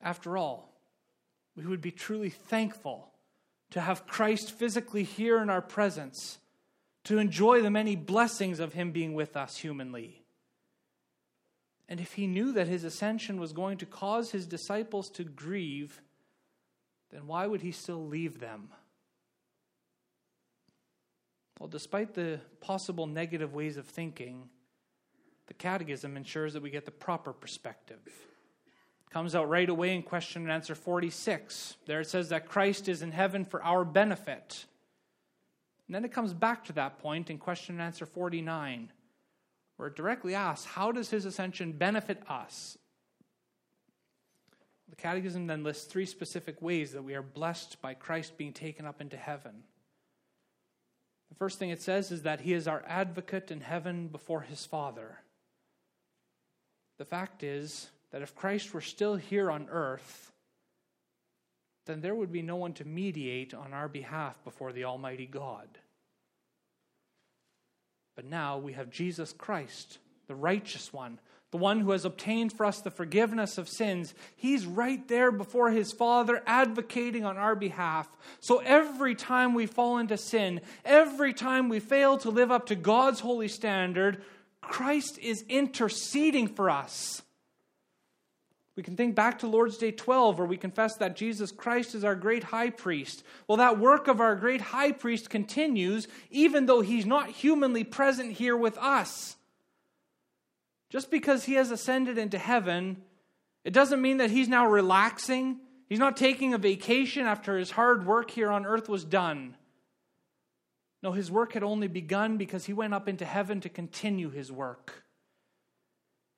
After 0.00 0.38
all, 0.38 0.72
we 1.54 1.66
would 1.66 1.82
be 1.82 1.90
truly 1.90 2.30
thankful 2.30 3.08
to 3.72 3.80
have 3.80 4.06
Christ 4.06 4.52
physically 4.52 5.02
here 5.02 5.42
in 5.42 5.50
our 5.50 5.60
presence, 5.60 6.38
to 7.04 7.18
enjoy 7.18 7.60
the 7.60 7.70
many 7.70 7.94
blessings 7.94 8.58
of 8.58 8.72
Him 8.72 8.92
being 8.92 9.12
with 9.12 9.36
us 9.36 9.58
humanly. 9.58 10.22
And 11.90 12.00
if 12.00 12.14
He 12.14 12.26
knew 12.26 12.52
that 12.52 12.68
His 12.68 12.84
ascension 12.84 13.38
was 13.38 13.52
going 13.52 13.76
to 13.78 13.86
cause 13.86 14.30
His 14.30 14.46
disciples 14.46 15.10
to 15.10 15.24
grieve, 15.24 16.00
then 17.10 17.26
why 17.26 17.46
would 17.46 17.62
he 17.62 17.72
still 17.72 18.06
leave 18.06 18.40
them? 18.40 18.68
Well, 21.58 21.68
despite 21.68 22.14
the 22.14 22.40
possible 22.60 23.06
negative 23.06 23.52
ways 23.52 23.76
of 23.76 23.86
thinking, 23.86 24.48
the 25.48 25.54
Catechism 25.54 26.16
ensures 26.16 26.52
that 26.52 26.62
we 26.62 26.70
get 26.70 26.84
the 26.84 26.90
proper 26.90 27.32
perspective. 27.32 28.00
It 28.06 29.10
comes 29.10 29.34
out 29.34 29.48
right 29.48 29.68
away 29.68 29.94
in 29.94 30.02
question 30.02 30.42
and 30.42 30.52
answer 30.52 30.74
46. 30.74 31.76
There 31.86 32.00
it 32.00 32.08
says 32.08 32.28
that 32.28 32.48
Christ 32.48 32.88
is 32.88 33.02
in 33.02 33.10
heaven 33.10 33.44
for 33.44 33.62
our 33.62 33.84
benefit. 33.84 34.66
And 35.88 35.94
then 35.94 36.04
it 36.04 36.12
comes 36.12 36.34
back 36.34 36.66
to 36.66 36.74
that 36.74 36.98
point 36.98 37.30
in 37.30 37.38
question 37.38 37.76
and 37.76 37.82
answer 37.82 38.06
49, 38.06 38.92
where 39.78 39.88
it 39.88 39.96
directly 39.96 40.34
asks, 40.34 40.66
How 40.66 40.92
does 40.92 41.10
his 41.10 41.24
ascension 41.24 41.72
benefit 41.72 42.22
us? 42.28 42.76
The 44.90 44.96
Catechism 44.96 45.46
then 45.46 45.64
lists 45.64 45.86
three 45.86 46.06
specific 46.06 46.62
ways 46.62 46.92
that 46.92 47.02
we 47.02 47.14
are 47.14 47.22
blessed 47.22 47.80
by 47.80 47.94
Christ 47.94 48.36
being 48.38 48.52
taken 48.52 48.86
up 48.86 49.00
into 49.00 49.16
heaven. 49.16 49.64
The 51.28 51.34
first 51.34 51.58
thing 51.58 51.70
it 51.70 51.82
says 51.82 52.10
is 52.10 52.22
that 52.22 52.40
he 52.40 52.52
is 52.52 52.66
our 52.66 52.82
advocate 52.86 53.50
in 53.50 53.60
heaven 53.60 54.08
before 54.08 54.40
his 54.42 54.64
Father. 54.64 55.18
The 56.98 57.04
fact 57.04 57.42
is 57.42 57.90
that 58.10 58.22
if 58.22 58.34
Christ 58.34 58.72
were 58.74 58.80
still 58.80 59.16
here 59.16 59.50
on 59.50 59.68
earth, 59.70 60.32
then 61.86 62.00
there 62.00 62.14
would 62.14 62.32
be 62.32 62.42
no 62.42 62.56
one 62.56 62.72
to 62.74 62.84
mediate 62.84 63.54
on 63.54 63.72
our 63.72 63.88
behalf 63.88 64.42
before 64.44 64.72
the 64.72 64.84
Almighty 64.84 65.26
God. 65.26 65.68
But 68.16 68.24
now 68.24 68.58
we 68.58 68.72
have 68.72 68.90
Jesus 68.90 69.32
Christ, 69.32 69.98
the 70.26 70.34
righteous 70.34 70.92
one, 70.92 71.20
the 71.50 71.56
one 71.56 71.80
who 71.80 71.92
has 71.92 72.04
obtained 72.04 72.52
for 72.52 72.66
us 72.66 72.80
the 72.80 72.90
forgiveness 72.90 73.56
of 73.56 73.68
sins. 73.68 74.14
He's 74.36 74.66
right 74.66 75.06
there 75.08 75.32
before 75.32 75.70
his 75.70 75.92
Father, 75.92 76.42
advocating 76.46 77.24
on 77.24 77.38
our 77.38 77.54
behalf. 77.54 78.08
So 78.40 78.58
every 78.58 79.14
time 79.14 79.54
we 79.54 79.66
fall 79.66 79.98
into 79.98 80.18
sin, 80.18 80.60
every 80.84 81.32
time 81.32 81.68
we 81.68 81.80
fail 81.80 82.18
to 82.18 82.30
live 82.30 82.52
up 82.52 82.66
to 82.66 82.74
God's 82.74 83.20
holy 83.20 83.48
standard, 83.48 84.22
Christ 84.60 85.18
is 85.18 85.44
interceding 85.48 86.48
for 86.48 86.68
us. 86.68 87.22
We 88.76 88.84
can 88.84 88.94
think 88.94 89.16
back 89.16 89.40
to 89.40 89.48
Lord's 89.48 89.76
Day 89.76 89.90
12, 89.90 90.38
where 90.38 90.46
we 90.46 90.56
confess 90.56 90.94
that 90.98 91.16
Jesus 91.16 91.50
Christ 91.50 91.96
is 91.96 92.04
our 92.04 92.14
great 92.14 92.44
high 92.44 92.70
priest. 92.70 93.24
Well, 93.48 93.58
that 93.58 93.78
work 93.78 94.06
of 94.06 94.20
our 94.20 94.36
great 94.36 94.60
high 94.60 94.92
priest 94.92 95.30
continues 95.30 96.06
even 96.30 96.66
though 96.66 96.80
he's 96.80 97.04
not 97.04 97.30
humanly 97.30 97.82
present 97.82 98.34
here 98.34 98.56
with 98.56 98.78
us. 98.78 99.34
Just 100.90 101.10
because 101.10 101.44
he 101.44 101.54
has 101.54 101.70
ascended 101.70 102.18
into 102.18 102.38
heaven, 102.38 103.02
it 103.64 103.72
doesn't 103.72 104.00
mean 104.00 104.18
that 104.18 104.30
he's 104.30 104.48
now 104.48 104.66
relaxing. 104.66 105.60
He's 105.88 105.98
not 105.98 106.16
taking 106.16 106.54
a 106.54 106.58
vacation 106.58 107.26
after 107.26 107.58
his 107.58 107.70
hard 107.70 108.06
work 108.06 108.30
here 108.30 108.50
on 108.50 108.64
earth 108.64 108.88
was 108.88 109.04
done. 109.04 109.56
No, 111.02 111.12
his 111.12 111.30
work 111.30 111.52
had 111.52 111.62
only 111.62 111.88
begun 111.88 112.36
because 112.36 112.64
he 112.64 112.72
went 112.72 112.94
up 112.94 113.08
into 113.08 113.24
heaven 113.24 113.60
to 113.60 113.68
continue 113.68 114.30
his 114.30 114.50
work. 114.50 115.04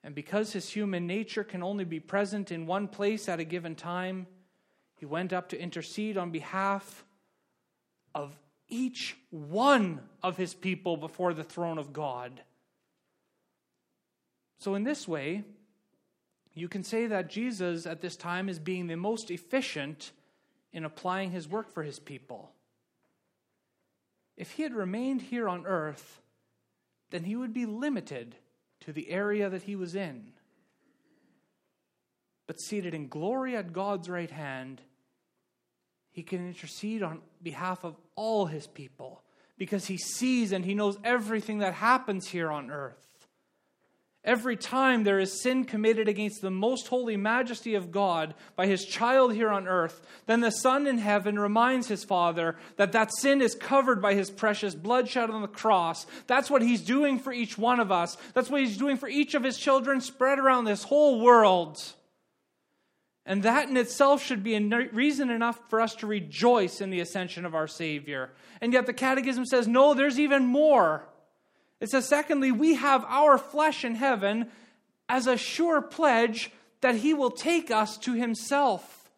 And 0.02 0.14
because 0.14 0.52
his 0.52 0.68
human 0.68 1.06
nature 1.06 1.44
can 1.44 1.62
only 1.62 1.84
be 1.84 2.00
present 2.00 2.50
in 2.50 2.66
one 2.66 2.88
place 2.88 3.28
at 3.28 3.40
a 3.40 3.44
given 3.44 3.74
time, 3.74 4.26
he 4.96 5.06
went 5.06 5.32
up 5.32 5.48
to 5.50 5.60
intercede 5.60 6.18
on 6.18 6.30
behalf 6.30 7.04
of 8.14 8.38
each 8.68 9.16
one 9.30 10.00
of 10.22 10.36
his 10.36 10.54
people 10.54 10.96
before 10.96 11.34
the 11.34 11.44
throne 11.44 11.78
of 11.78 11.92
God. 11.92 12.42
So, 14.60 14.74
in 14.74 14.84
this 14.84 15.08
way, 15.08 15.42
you 16.52 16.68
can 16.68 16.84
say 16.84 17.06
that 17.06 17.30
Jesus 17.30 17.86
at 17.86 18.02
this 18.02 18.14
time 18.14 18.48
is 18.48 18.58
being 18.58 18.86
the 18.86 18.96
most 18.96 19.30
efficient 19.30 20.12
in 20.72 20.84
applying 20.84 21.30
his 21.30 21.48
work 21.48 21.72
for 21.72 21.82
his 21.82 21.98
people. 21.98 22.52
If 24.36 24.52
he 24.52 24.62
had 24.62 24.74
remained 24.74 25.22
here 25.22 25.48
on 25.48 25.66
earth, 25.66 26.20
then 27.08 27.24
he 27.24 27.36
would 27.36 27.54
be 27.54 27.64
limited 27.64 28.36
to 28.80 28.92
the 28.92 29.10
area 29.10 29.48
that 29.48 29.62
he 29.62 29.76
was 29.76 29.94
in. 29.94 30.32
But 32.46 32.60
seated 32.60 32.92
in 32.92 33.08
glory 33.08 33.56
at 33.56 33.72
God's 33.72 34.10
right 34.10 34.30
hand, 34.30 34.82
he 36.10 36.22
can 36.22 36.46
intercede 36.46 37.02
on 37.02 37.22
behalf 37.42 37.82
of 37.82 37.96
all 38.14 38.44
his 38.44 38.66
people 38.66 39.22
because 39.56 39.86
he 39.86 39.96
sees 39.96 40.52
and 40.52 40.66
he 40.66 40.74
knows 40.74 40.98
everything 41.02 41.58
that 41.58 41.72
happens 41.72 42.28
here 42.28 42.50
on 42.50 42.70
earth. 42.70 43.09
Every 44.22 44.56
time 44.56 45.04
there 45.04 45.18
is 45.18 45.40
sin 45.40 45.64
committed 45.64 46.06
against 46.06 46.42
the 46.42 46.50
most 46.50 46.88
holy 46.88 47.16
majesty 47.16 47.74
of 47.74 47.90
God 47.90 48.34
by 48.54 48.66
his 48.66 48.84
child 48.84 49.32
here 49.32 49.48
on 49.48 49.66
earth, 49.66 50.02
then 50.26 50.40
the 50.40 50.50
Son 50.50 50.86
in 50.86 50.98
heaven 50.98 51.38
reminds 51.38 51.88
his 51.88 52.04
Father 52.04 52.56
that 52.76 52.92
that 52.92 53.14
sin 53.16 53.40
is 53.40 53.54
covered 53.54 54.02
by 54.02 54.12
his 54.12 54.30
precious 54.30 54.74
blood 54.74 55.08
shed 55.08 55.30
on 55.30 55.40
the 55.40 55.48
cross. 55.48 56.06
That's 56.26 56.50
what 56.50 56.60
he's 56.60 56.82
doing 56.82 57.18
for 57.18 57.32
each 57.32 57.56
one 57.56 57.80
of 57.80 57.90
us. 57.90 58.18
That's 58.34 58.50
what 58.50 58.60
he's 58.60 58.76
doing 58.76 58.98
for 58.98 59.08
each 59.08 59.34
of 59.34 59.42
his 59.42 59.56
children 59.56 60.02
spread 60.02 60.38
around 60.38 60.66
this 60.66 60.82
whole 60.82 61.22
world. 61.22 61.82
And 63.24 63.42
that 63.44 63.70
in 63.70 63.76
itself 63.78 64.22
should 64.22 64.42
be 64.42 64.58
reason 64.92 65.30
enough 65.30 65.58
for 65.70 65.80
us 65.80 65.94
to 65.96 66.06
rejoice 66.06 66.82
in 66.82 66.90
the 66.90 67.00
ascension 67.00 67.46
of 67.46 67.54
our 67.54 67.68
Savior. 67.68 68.32
And 68.60 68.74
yet 68.74 68.84
the 68.84 68.92
Catechism 68.92 69.46
says, 69.46 69.66
no, 69.66 69.94
there's 69.94 70.20
even 70.20 70.44
more. 70.44 71.06
It 71.80 71.88
says, 71.88 72.06
secondly, 72.06 72.52
we 72.52 72.74
have 72.74 73.04
our 73.08 73.38
flesh 73.38 73.84
in 73.84 73.94
heaven 73.94 74.50
as 75.08 75.26
a 75.26 75.36
sure 75.36 75.80
pledge 75.80 76.50
that 76.82 76.96
he 76.96 77.14
will 77.14 77.30
take 77.30 77.70
us 77.70 77.96
to 77.98 78.12
himself. 78.12 79.10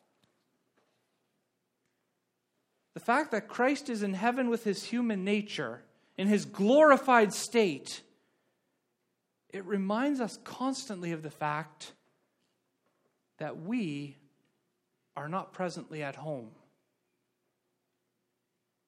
The 2.94 3.00
fact 3.00 3.32
that 3.32 3.48
Christ 3.48 3.88
is 3.88 4.02
in 4.02 4.14
heaven 4.14 4.48
with 4.48 4.64
his 4.64 4.84
human 4.84 5.24
nature, 5.24 5.82
in 6.16 6.28
his 6.28 6.44
glorified 6.44 7.32
state, 7.32 8.02
it 9.50 9.64
reminds 9.64 10.20
us 10.20 10.38
constantly 10.44 11.12
of 11.12 11.22
the 11.22 11.30
fact 11.30 11.92
that 13.38 13.60
we 13.60 14.16
are 15.16 15.28
not 15.28 15.52
presently 15.52 16.02
at 16.02 16.16
home. 16.16 16.50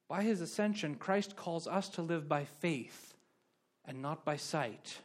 By 0.07 0.23
his 0.23 0.39
ascension, 0.39 0.95
Christ 0.95 1.35
calls 1.35 1.67
us 1.67 1.89
to 1.89 2.01
live 2.01 2.29
by 2.29 2.45
faith 2.45 3.14
and 3.87 4.01
not 4.01 4.25
by 4.25 4.35
sight. 4.35 4.99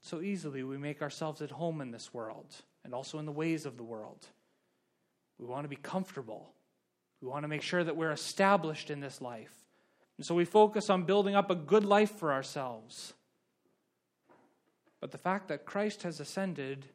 So 0.00 0.20
easily 0.20 0.62
we 0.62 0.78
make 0.78 1.02
ourselves 1.02 1.42
at 1.42 1.50
home 1.50 1.80
in 1.80 1.90
this 1.90 2.14
world 2.14 2.54
and 2.84 2.94
also 2.94 3.18
in 3.18 3.26
the 3.26 3.32
ways 3.32 3.66
of 3.66 3.76
the 3.76 3.82
world. 3.82 4.26
We 5.38 5.46
want 5.46 5.64
to 5.64 5.68
be 5.68 5.76
comfortable. 5.76 6.52
We 7.20 7.28
want 7.28 7.44
to 7.44 7.48
make 7.48 7.62
sure 7.62 7.84
that 7.84 7.96
we're 7.96 8.12
established 8.12 8.90
in 8.90 9.00
this 9.00 9.20
life. 9.20 9.52
And 10.16 10.26
so 10.26 10.34
we 10.34 10.44
focus 10.44 10.90
on 10.90 11.04
building 11.04 11.34
up 11.34 11.50
a 11.50 11.54
good 11.54 11.84
life 11.84 12.12
for 12.12 12.32
ourselves. 12.32 13.12
But 15.00 15.12
the 15.12 15.18
fact 15.18 15.48
that 15.48 15.64
Christ 15.64 16.02
has 16.02 16.20
ascended, 16.20 16.86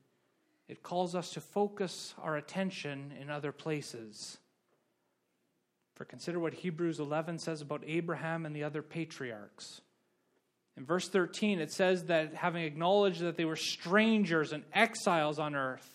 it 0.68 0.84
calls 0.84 1.16
us 1.16 1.32
to 1.32 1.42
focus 1.42 2.14
our 2.22 2.36
attention 2.36 3.14
in 3.20 3.30
other 3.30 3.52
places. 3.52 4.40
For 5.96 6.06
consider 6.06 6.40
what 6.40 6.54
Hebrews 6.54 7.00
11 7.00 7.40
says 7.40 7.62
about 7.62 7.84
Abraham 7.86 8.46
and 8.46 8.56
the 8.56 8.64
other 8.64 8.82
patriarchs. 8.82 9.82
In 10.76 10.86
verse 10.86 11.08
13, 11.08 11.60
it 11.60 11.72
says 11.72 12.06
that 12.06 12.34
having 12.34 12.64
acknowledged 12.64 13.22
that 13.22 13.38
they 13.38 13.46
were 13.46 13.56
strangers 13.56 14.54
and 14.54 14.64
exiles 14.74 15.38
on 15.38 15.56
earth, 15.56 15.88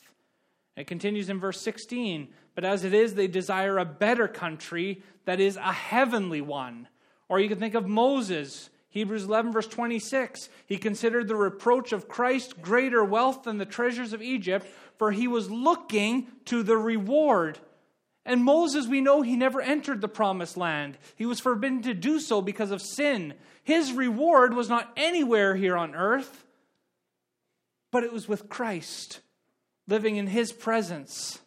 it 0.76 0.86
continues 0.86 1.28
in 1.28 1.40
verse 1.40 1.60
16, 1.60 2.28
but 2.54 2.64
as 2.64 2.84
it 2.84 2.94
is, 2.94 3.14
they 3.14 3.26
desire 3.26 3.78
a 3.78 3.84
better 3.84 4.28
country 4.28 5.02
that 5.24 5.40
is 5.40 5.56
a 5.56 5.72
heavenly 5.72 6.40
one. 6.40 6.86
Or 7.28 7.40
you 7.40 7.48
can 7.48 7.58
think 7.58 7.74
of 7.74 7.88
Moses, 7.88 8.70
Hebrews 8.90 9.24
11, 9.24 9.52
verse 9.52 9.66
26. 9.66 10.48
He 10.66 10.76
considered 10.76 11.26
the 11.26 11.34
reproach 11.34 11.92
of 11.92 12.08
Christ 12.08 12.62
greater 12.62 13.04
wealth 13.04 13.42
than 13.42 13.58
the 13.58 13.66
treasures 13.66 14.12
of 14.12 14.22
Egypt, 14.22 14.68
for 14.96 15.10
he 15.10 15.26
was 15.26 15.50
looking 15.50 16.28
to 16.44 16.62
the 16.62 16.76
reward 16.76 17.58
and 18.28 18.44
Moses, 18.44 18.86
we 18.86 19.00
know 19.00 19.22
he 19.22 19.36
never 19.36 19.58
entered 19.58 20.02
the 20.02 20.06
promised 20.06 20.58
land. 20.58 20.98
He 21.16 21.24
was 21.24 21.40
forbidden 21.40 21.80
to 21.84 21.94
do 21.94 22.20
so 22.20 22.42
because 22.42 22.70
of 22.70 22.82
sin. 22.82 23.32
His 23.64 23.90
reward 23.90 24.52
was 24.52 24.68
not 24.68 24.92
anywhere 24.98 25.56
here 25.56 25.78
on 25.78 25.94
earth, 25.94 26.44
but 27.90 28.04
it 28.04 28.12
was 28.12 28.28
with 28.28 28.50
Christ, 28.50 29.20
living 29.86 30.16
in 30.16 30.26
his 30.26 30.52
presence. 30.52 31.38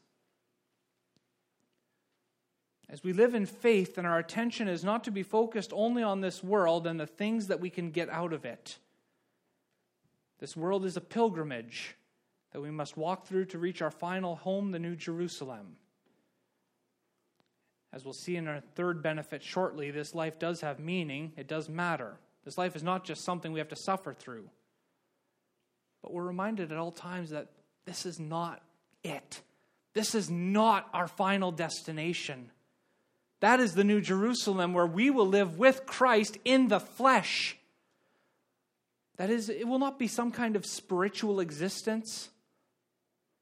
As 2.89 3.03
we 3.03 3.13
live 3.13 3.35
in 3.35 3.45
faith, 3.45 3.99
and 3.99 4.07
our 4.07 4.17
attention 4.17 4.67
is 4.67 4.83
not 4.83 5.03
to 5.03 5.11
be 5.11 5.21
focused 5.21 5.71
only 5.73 6.01
on 6.01 6.21
this 6.21 6.43
world 6.43 6.87
and 6.87 6.99
the 6.99 7.05
things 7.05 7.45
that 7.47 7.59
we 7.59 7.69
can 7.69 7.91
get 7.91 8.09
out 8.09 8.33
of 8.33 8.43
it. 8.43 8.79
This 10.39 10.57
world 10.57 10.83
is 10.83 10.97
a 10.97 11.01
pilgrimage 11.01 11.95
that 12.53 12.61
we 12.61 12.71
must 12.71 12.97
walk 12.97 13.27
through 13.27 13.45
to 13.45 13.59
reach 13.59 13.83
our 13.83 13.91
final 13.91 14.35
home, 14.35 14.71
the 14.71 14.79
New 14.79 14.95
Jerusalem. 14.95 15.77
As 17.93 18.05
we'll 18.05 18.13
see 18.13 18.37
in 18.37 18.47
our 18.47 18.61
third 18.75 19.03
benefit 19.03 19.43
shortly, 19.43 19.91
this 19.91 20.15
life 20.15 20.39
does 20.39 20.61
have 20.61 20.79
meaning, 20.79 21.33
it 21.35 21.47
does 21.47 21.67
matter. 21.67 22.17
This 22.45 22.57
life 22.57 22.75
is 22.75 22.83
not 22.83 23.03
just 23.03 23.23
something 23.23 23.51
we 23.51 23.59
have 23.59 23.69
to 23.69 23.75
suffer 23.75 24.13
through. 24.13 24.49
But 26.01 26.13
we're 26.13 26.23
reminded 26.23 26.71
at 26.71 26.77
all 26.77 26.91
times 26.91 27.31
that 27.31 27.49
this 27.85 28.05
is 28.05 28.19
not 28.19 28.61
it. 29.03 29.41
This 29.93 30.15
is 30.15 30.29
not 30.29 30.87
our 30.93 31.07
final 31.07 31.51
destination. 31.51 32.49
That 33.41 33.59
is 33.59 33.73
the 33.73 33.83
New 33.83 34.01
Jerusalem 34.01 34.73
where 34.73 34.87
we 34.87 35.09
will 35.09 35.27
live 35.27 35.57
with 35.57 35.85
Christ 35.85 36.37
in 36.45 36.69
the 36.69 36.79
flesh. 36.79 37.57
That 39.17 39.29
is, 39.29 39.49
it 39.49 39.67
will 39.67 39.79
not 39.79 39.99
be 39.99 40.07
some 40.07 40.31
kind 40.31 40.55
of 40.55 40.65
spiritual 40.65 41.39
existence. 41.39 42.29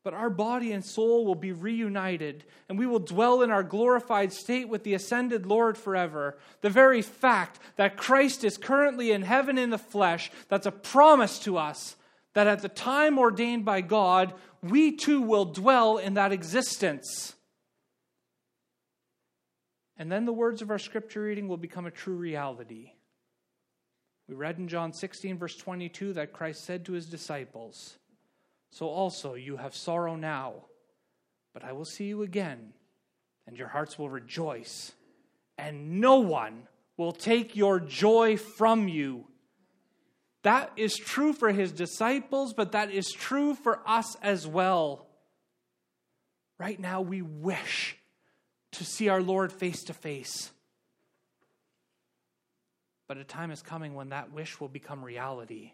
But 0.03 0.13
our 0.13 0.29
body 0.29 0.71
and 0.71 0.83
soul 0.83 1.25
will 1.25 1.35
be 1.35 1.51
reunited, 1.51 2.45
and 2.67 2.79
we 2.79 2.85
will 2.85 2.99
dwell 2.99 3.41
in 3.41 3.51
our 3.51 3.63
glorified 3.63 4.31
state 4.31 4.69
with 4.69 4.83
the 4.83 4.93
ascended 4.93 5.45
Lord 5.45 5.77
forever. 5.77 6.37
The 6.61 6.69
very 6.69 7.01
fact 7.01 7.59
that 7.75 7.97
Christ 7.97 8.43
is 8.43 8.57
currently 8.57 9.11
in 9.11 9.23
heaven 9.23 9.57
in 9.57 9.69
the 9.69 9.77
flesh, 9.77 10.31
that's 10.47 10.65
a 10.65 10.71
promise 10.71 11.39
to 11.39 11.57
us 11.57 11.95
that 12.33 12.47
at 12.47 12.61
the 12.61 12.69
time 12.69 13.17
ordained 13.19 13.65
by 13.65 13.81
God, 13.81 14.33
we 14.61 14.95
too 14.95 15.21
will 15.21 15.45
dwell 15.45 15.97
in 15.97 16.13
that 16.13 16.31
existence. 16.31 17.35
And 19.97 20.09
then 20.09 20.25
the 20.25 20.33
words 20.33 20.61
of 20.61 20.71
our 20.71 20.79
scripture 20.79 21.21
reading 21.21 21.49
will 21.49 21.57
become 21.57 21.85
a 21.85 21.91
true 21.91 22.15
reality. 22.15 22.93
We 24.29 24.35
read 24.35 24.59
in 24.59 24.67
John 24.67 24.93
16, 24.93 25.37
verse 25.37 25.57
22, 25.57 26.13
that 26.13 26.31
Christ 26.31 26.63
said 26.63 26.85
to 26.85 26.93
his 26.93 27.07
disciples, 27.07 27.97
so 28.71 28.87
also 28.87 29.33
you 29.33 29.57
have 29.57 29.75
sorrow 29.75 30.15
now, 30.15 30.65
but 31.53 31.63
I 31.63 31.71
will 31.71 31.85
see 31.85 32.05
you 32.05 32.23
again, 32.23 32.73
and 33.47 33.57
your 33.57 33.67
hearts 33.67 33.97
will 33.97 34.09
rejoice, 34.09 34.93
and 35.57 35.99
no 35.99 36.19
one 36.19 36.67
will 36.97 37.11
take 37.11 37.55
your 37.55 37.79
joy 37.79 38.37
from 38.37 38.87
you. 38.87 39.25
That 40.43 40.71
is 40.77 40.95
true 40.95 41.33
for 41.33 41.51
his 41.51 41.71
disciples, 41.71 42.53
but 42.53 42.71
that 42.71 42.91
is 42.91 43.11
true 43.11 43.55
for 43.55 43.81
us 43.85 44.15
as 44.21 44.47
well. 44.47 45.07
Right 46.57 46.79
now, 46.79 47.01
we 47.01 47.21
wish 47.21 47.97
to 48.73 48.83
see 48.83 49.09
our 49.09 49.21
Lord 49.21 49.51
face 49.51 49.83
to 49.85 49.93
face. 49.93 50.51
But 53.07 53.17
a 53.17 53.23
time 53.23 53.51
is 53.51 53.61
coming 53.61 53.95
when 53.95 54.09
that 54.09 54.31
wish 54.31 54.59
will 54.59 54.67
become 54.67 55.03
reality. 55.03 55.73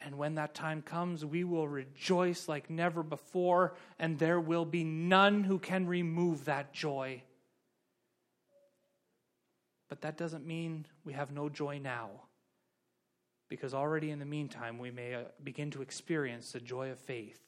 And 0.00 0.16
when 0.16 0.36
that 0.36 0.54
time 0.54 0.82
comes, 0.82 1.24
we 1.24 1.42
will 1.42 1.66
rejoice 1.66 2.48
like 2.48 2.70
never 2.70 3.02
before, 3.02 3.74
and 3.98 4.18
there 4.18 4.40
will 4.40 4.64
be 4.64 4.84
none 4.84 5.42
who 5.42 5.58
can 5.58 5.86
remove 5.86 6.44
that 6.44 6.72
joy. 6.72 7.22
But 9.88 10.02
that 10.02 10.16
doesn't 10.16 10.46
mean 10.46 10.86
we 11.04 11.14
have 11.14 11.32
no 11.32 11.48
joy 11.48 11.80
now, 11.82 12.10
because 13.48 13.74
already 13.74 14.10
in 14.10 14.20
the 14.20 14.24
meantime, 14.24 14.78
we 14.78 14.90
may 14.90 15.14
uh, 15.14 15.22
begin 15.42 15.70
to 15.72 15.82
experience 15.82 16.52
the 16.52 16.60
joy 16.60 16.90
of 16.90 16.98
faith. 16.98 17.40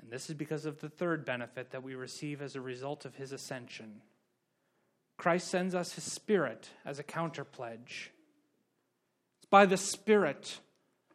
And 0.00 0.12
this 0.12 0.28
is 0.28 0.36
because 0.36 0.66
of 0.66 0.80
the 0.80 0.88
third 0.88 1.24
benefit 1.24 1.70
that 1.70 1.82
we 1.82 1.94
receive 1.94 2.42
as 2.42 2.54
a 2.54 2.60
result 2.60 3.04
of 3.04 3.16
his 3.16 3.32
ascension. 3.32 4.02
Christ 5.16 5.48
sends 5.48 5.74
us 5.74 5.94
his 5.94 6.04
Spirit 6.04 6.68
as 6.84 6.98
a 6.98 7.04
counter 7.04 7.44
pledge. 7.44 8.12
It's 9.38 9.48
by 9.48 9.66
the 9.66 9.76
Spirit 9.76 10.60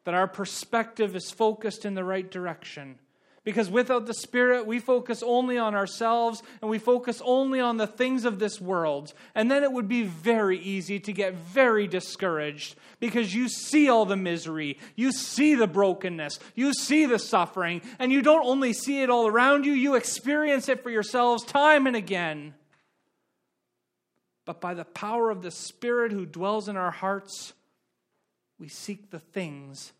that 0.06 0.14
our 0.14 0.28
perspective 0.28 1.16
is 1.16 1.32
focused 1.32 1.86
in 1.86 1.94
the 1.94 2.04
right 2.04 2.30
direction. 2.30 3.00
Because 3.46 3.70
without 3.70 4.06
the 4.06 4.14
Spirit, 4.14 4.68
we 4.68 4.80
focus 4.80 5.24
only 5.24 5.58
on 5.58 5.74
ourselves 5.74 6.44
and 6.62 6.70
we 6.70 6.78
focus 6.78 7.22
only 7.24 7.60
on 7.60 7.78
the 7.78 7.88
things 7.88 8.26
of 8.26 8.38
this 8.38 8.60
world. 8.60 9.14
And 9.34 9.50
then 9.50 9.64
it 9.64 9.72
would 9.72 9.88
be 9.88 10.04
very 10.04 10.60
easy 10.60 11.00
to 11.00 11.14
get 11.14 11.34
very 11.36 11.88
discouraged 11.88 12.76
because 13.00 13.34
you 13.34 13.48
see 13.48 13.90
all 13.90 14.06
the 14.06 14.18
misery, 14.18 14.78
you 14.96 15.12
see 15.12 15.56
the 15.56 15.68
brokenness, 15.68 16.38
you 16.54 16.74
see 16.74 17.06
the 17.06 17.18
suffering, 17.18 17.82
and 17.98 18.12
you 18.12 18.22
don't 18.22 18.46
only 18.46 18.74
see 18.74 19.02
it 19.02 19.10
all 19.10 19.26
around 19.26 19.66
you, 19.66 19.72
you 19.72 19.96
experience 19.96 20.68
it 20.68 20.84
for 20.84 20.90
yourselves 20.90 21.44
time 21.44 21.88
and 21.88 21.96
again. 21.96 22.54
But 24.44 24.60
by 24.60 24.74
the 24.74 24.86
power 24.86 25.30
of 25.30 25.42
the 25.42 25.52
Spirit 25.52 26.12
who 26.12 26.26
dwells 26.26 26.68
in 26.68 26.76
our 26.76 26.92
hearts, 26.92 27.54
we 28.60 28.67
seek 28.67 29.10
the 29.10 29.19
things 29.19 29.93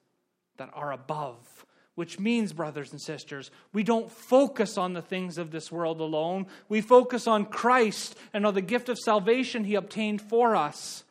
that 0.58 0.70
are 0.74 0.92
above. 0.92 1.66
Which 1.96 2.18
means, 2.18 2.54
brothers 2.54 2.92
and 2.92 3.02
sisters, 3.02 3.52
we 3.74 3.84
don't 3.84 4.10
focus 4.10 4.78
on 4.78 4.94
the 4.94 5.02
things 5.02 5.38
of 5.38 5.52
this 5.52 5.70
world 5.70 6.00
alone. 6.00 6.48
We 6.70 6.80
focus 6.80 7.28
on 7.28 7.46
Christ 7.46 8.18
and 8.32 8.46
on 8.46 8.54
the 8.54 8.62
gift 8.62 8.88
of 8.88 8.98
salvation 8.98 9.66
he 9.66 9.76
obtained 9.76 10.22
for 10.22 10.56
us. 10.56 11.04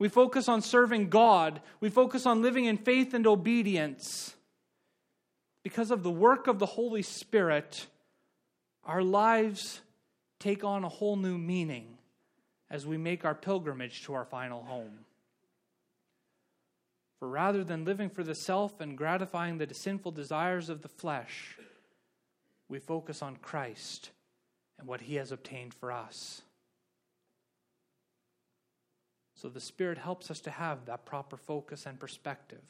We 0.00 0.08
focus 0.08 0.48
on 0.48 0.60
serving 0.60 1.10
God. 1.10 1.60
We 1.78 1.90
focus 1.90 2.26
on 2.26 2.42
living 2.42 2.64
in 2.64 2.76
faith 2.76 3.14
and 3.14 3.24
obedience. 3.24 4.34
Because 5.62 5.92
of 5.92 6.02
the 6.02 6.10
work 6.10 6.48
of 6.48 6.58
the 6.58 6.66
Holy 6.66 7.02
Spirit, 7.02 7.86
our 8.84 9.02
lives 9.02 9.80
take 10.40 10.64
on 10.64 10.82
a 10.82 10.88
whole 10.88 11.14
new 11.14 11.38
meaning 11.38 11.86
as 12.68 12.84
we 12.84 12.96
make 12.96 13.24
our 13.24 13.34
pilgrimage 13.34 14.02
to 14.02 14.14
our 14.14 14.24
final 14.24 14.64
home. 14.64 15.04
For 17.22 17.28
rather 17.28 17.62
than 17.62 17.84
living 17.84 18.10
for 18.10 18.24
the 18.24 18.34
self 18.34 18.80
and 18.80 18.98
gratifying 18.98 19.58
the 19.58 19.72
sinful 19.72 20.10
desires 20.10 20.68
of 20.68 20.82
the 20.82 20.88
flesh, 20.88 21.56
we 22.68 22.80
focus 22.80 23.22
on 23.22 23.36
Christ 23.36 24.10
and 24.76 24.88
what 24.88 25.02
he 25.02 25.14
has 25.14 25.30
obtained 25.30 25.72
for 25.72 25.92
us. 25.92 26.42
So 29.36 29.48
the 29.48 29.60
Spirit 29.60 29.98
helps 29.98 30.32
us 30.32 30.40
to 30.40 30.50
have 30.50 30.86
that 30.86 31.04
proper 31.04 31.36
focus 31.36 31.86
and 31.86 32.00
perspective. 32.00 32.64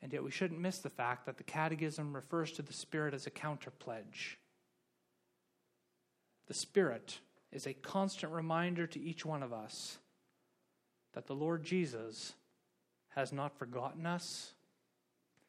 And 0.00 0.12
yet 0.12 0.22
we 0.22 0.30
shouldn't 0.30 0.60
miss 0.60 0.78
the 0.78 0.88
fact 0.88 1.26
that 1.26 1.38
the 1.38 1.42
Catechism 1.42 2.14
refers 2.14 2.52
to 2.52 2.62
the 2.62 2.72
Spirit 2.72 3.14
as 3.14 3.26
a 3.26 3.30
counter 3.30 3.72
pledge. 3.72 4.38
The 6.46 6.54
Spirit 6.54 7.18
is 7.50 7.66
a 7.66 7.74
constant 7.74 8.32
reminder 8.32 8.86
to 8.86 9.02
each 9.02 9.26
one 9.26 9.42
of 9.42 9.52
us 9.52 9.98
that 11.14 11.26
the 11.26 11.34
Lord 11.34 11.64
Jesus 11.64 12.34
has 13.16 13.32
not 13.32 13.58
forgotten 13.58 14.06
us 14.06 14.52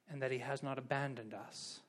and 0.10 0.22
that 0.22 0.32
he 0.32 0.40
has 0.40 0.64
not 0.64 0.80
abandoned 0.80 1.34
us. 1.34 1.82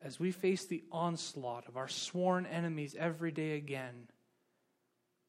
As 0.00 0.20
we 0.20 0.30
face 0.30 0.64
the 0.64 0.84
onslaught 0.92 1.66
of 1.66 1.76
our 1.76 1.88
sworn 1.88 2.46
enemies 2.46 2.94
every 2.98 3.32
day 3.32 3.56
again, 3.56 4.06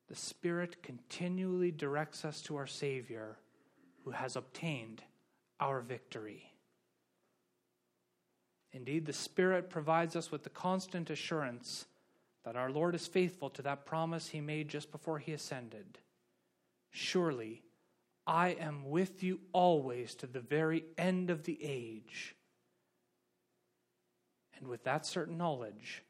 the 0.08 0.15
Spirit 0.15 0.84
continually 0.84 1.72
directs 1.72 2.24
us 2.24 2.42
to 2.44 2.56
our 2.56 2.68
Savior 2.68 3.38
who 4.04 4.12
has 4.12 4.36
obtained 4.36 5.02
our 5.60 5.82
victory. 5.82 6.54
Indeed, 8.72 9.08
the 9.08 9.13
Spirit 9.13 9.72
provides 9.72 10.15
us 10.15 10.32
with 10.32 10.44
the 10.44 10.50
constant 10.52 11.10
assurance 11.10 11.86
that 12.46 12.56
our 12.56 12.72
Lord 12.72 12.94
is 12.94 13.08
faithful 13.08 13.50
to 13.52 13.63
that 13.63 13.86
promise 13.88 14.30
he 14.30 14.39
made 14.39 14.70
just 14.70 14.92
before 14.92 15.18
he 15.18 15.34
ascended. 15.34 15.98
Surely, 16.92 17.63
I 18.30 18.50
am 18.60 18.92
with 18.92 19.24
you 19.24 19.39
always 19.54 20.13
to 20.15 20.28
the 20.28 20.39
very 20.39 20.86
end 21.00 21.32
of 21.32 21.46
the 21.46 21.58
age. 21.63 22.36
And 24.56 24.68
with 24.68 24.84
that 24.84 25.08
certain 25.08 25.36
knowledge, 25.36 26.04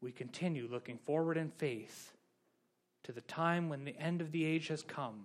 we 0.00 0.12
continue 0.12 0.68
looking 0.70 0.96
forward 0.96 1.36
in 1.36 1.50
faith 1.50 2.12
to 3.02 3.10
the 3.10 3.20
time 3.22 3.68
when 3.68 3.84
the 3.84 3.98
end 3.98 4.20
of 4.20 4.30
the 4.30 4.44
age 4.44 4.68
has 4.68 4.82
come 4.82 5.24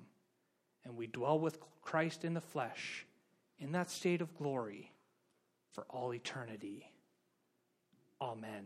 and 0.84 0.98
we 0.98 1.06
dwell 1.06 1.38
with 1.38 1.60
Christ 1.84 2.26
in 2.26 2.34
the 2.34 2.42
flesh 2.42 3.06
in 3.60 3.72
that 3.74 3.92
state 3.92 4.22
of 4.22 4.36
glory 4.36 4.92
for 5.74 5.86
all 5.92 6.12
eternity. 6.12 6.90
Amen. 8.20 8.66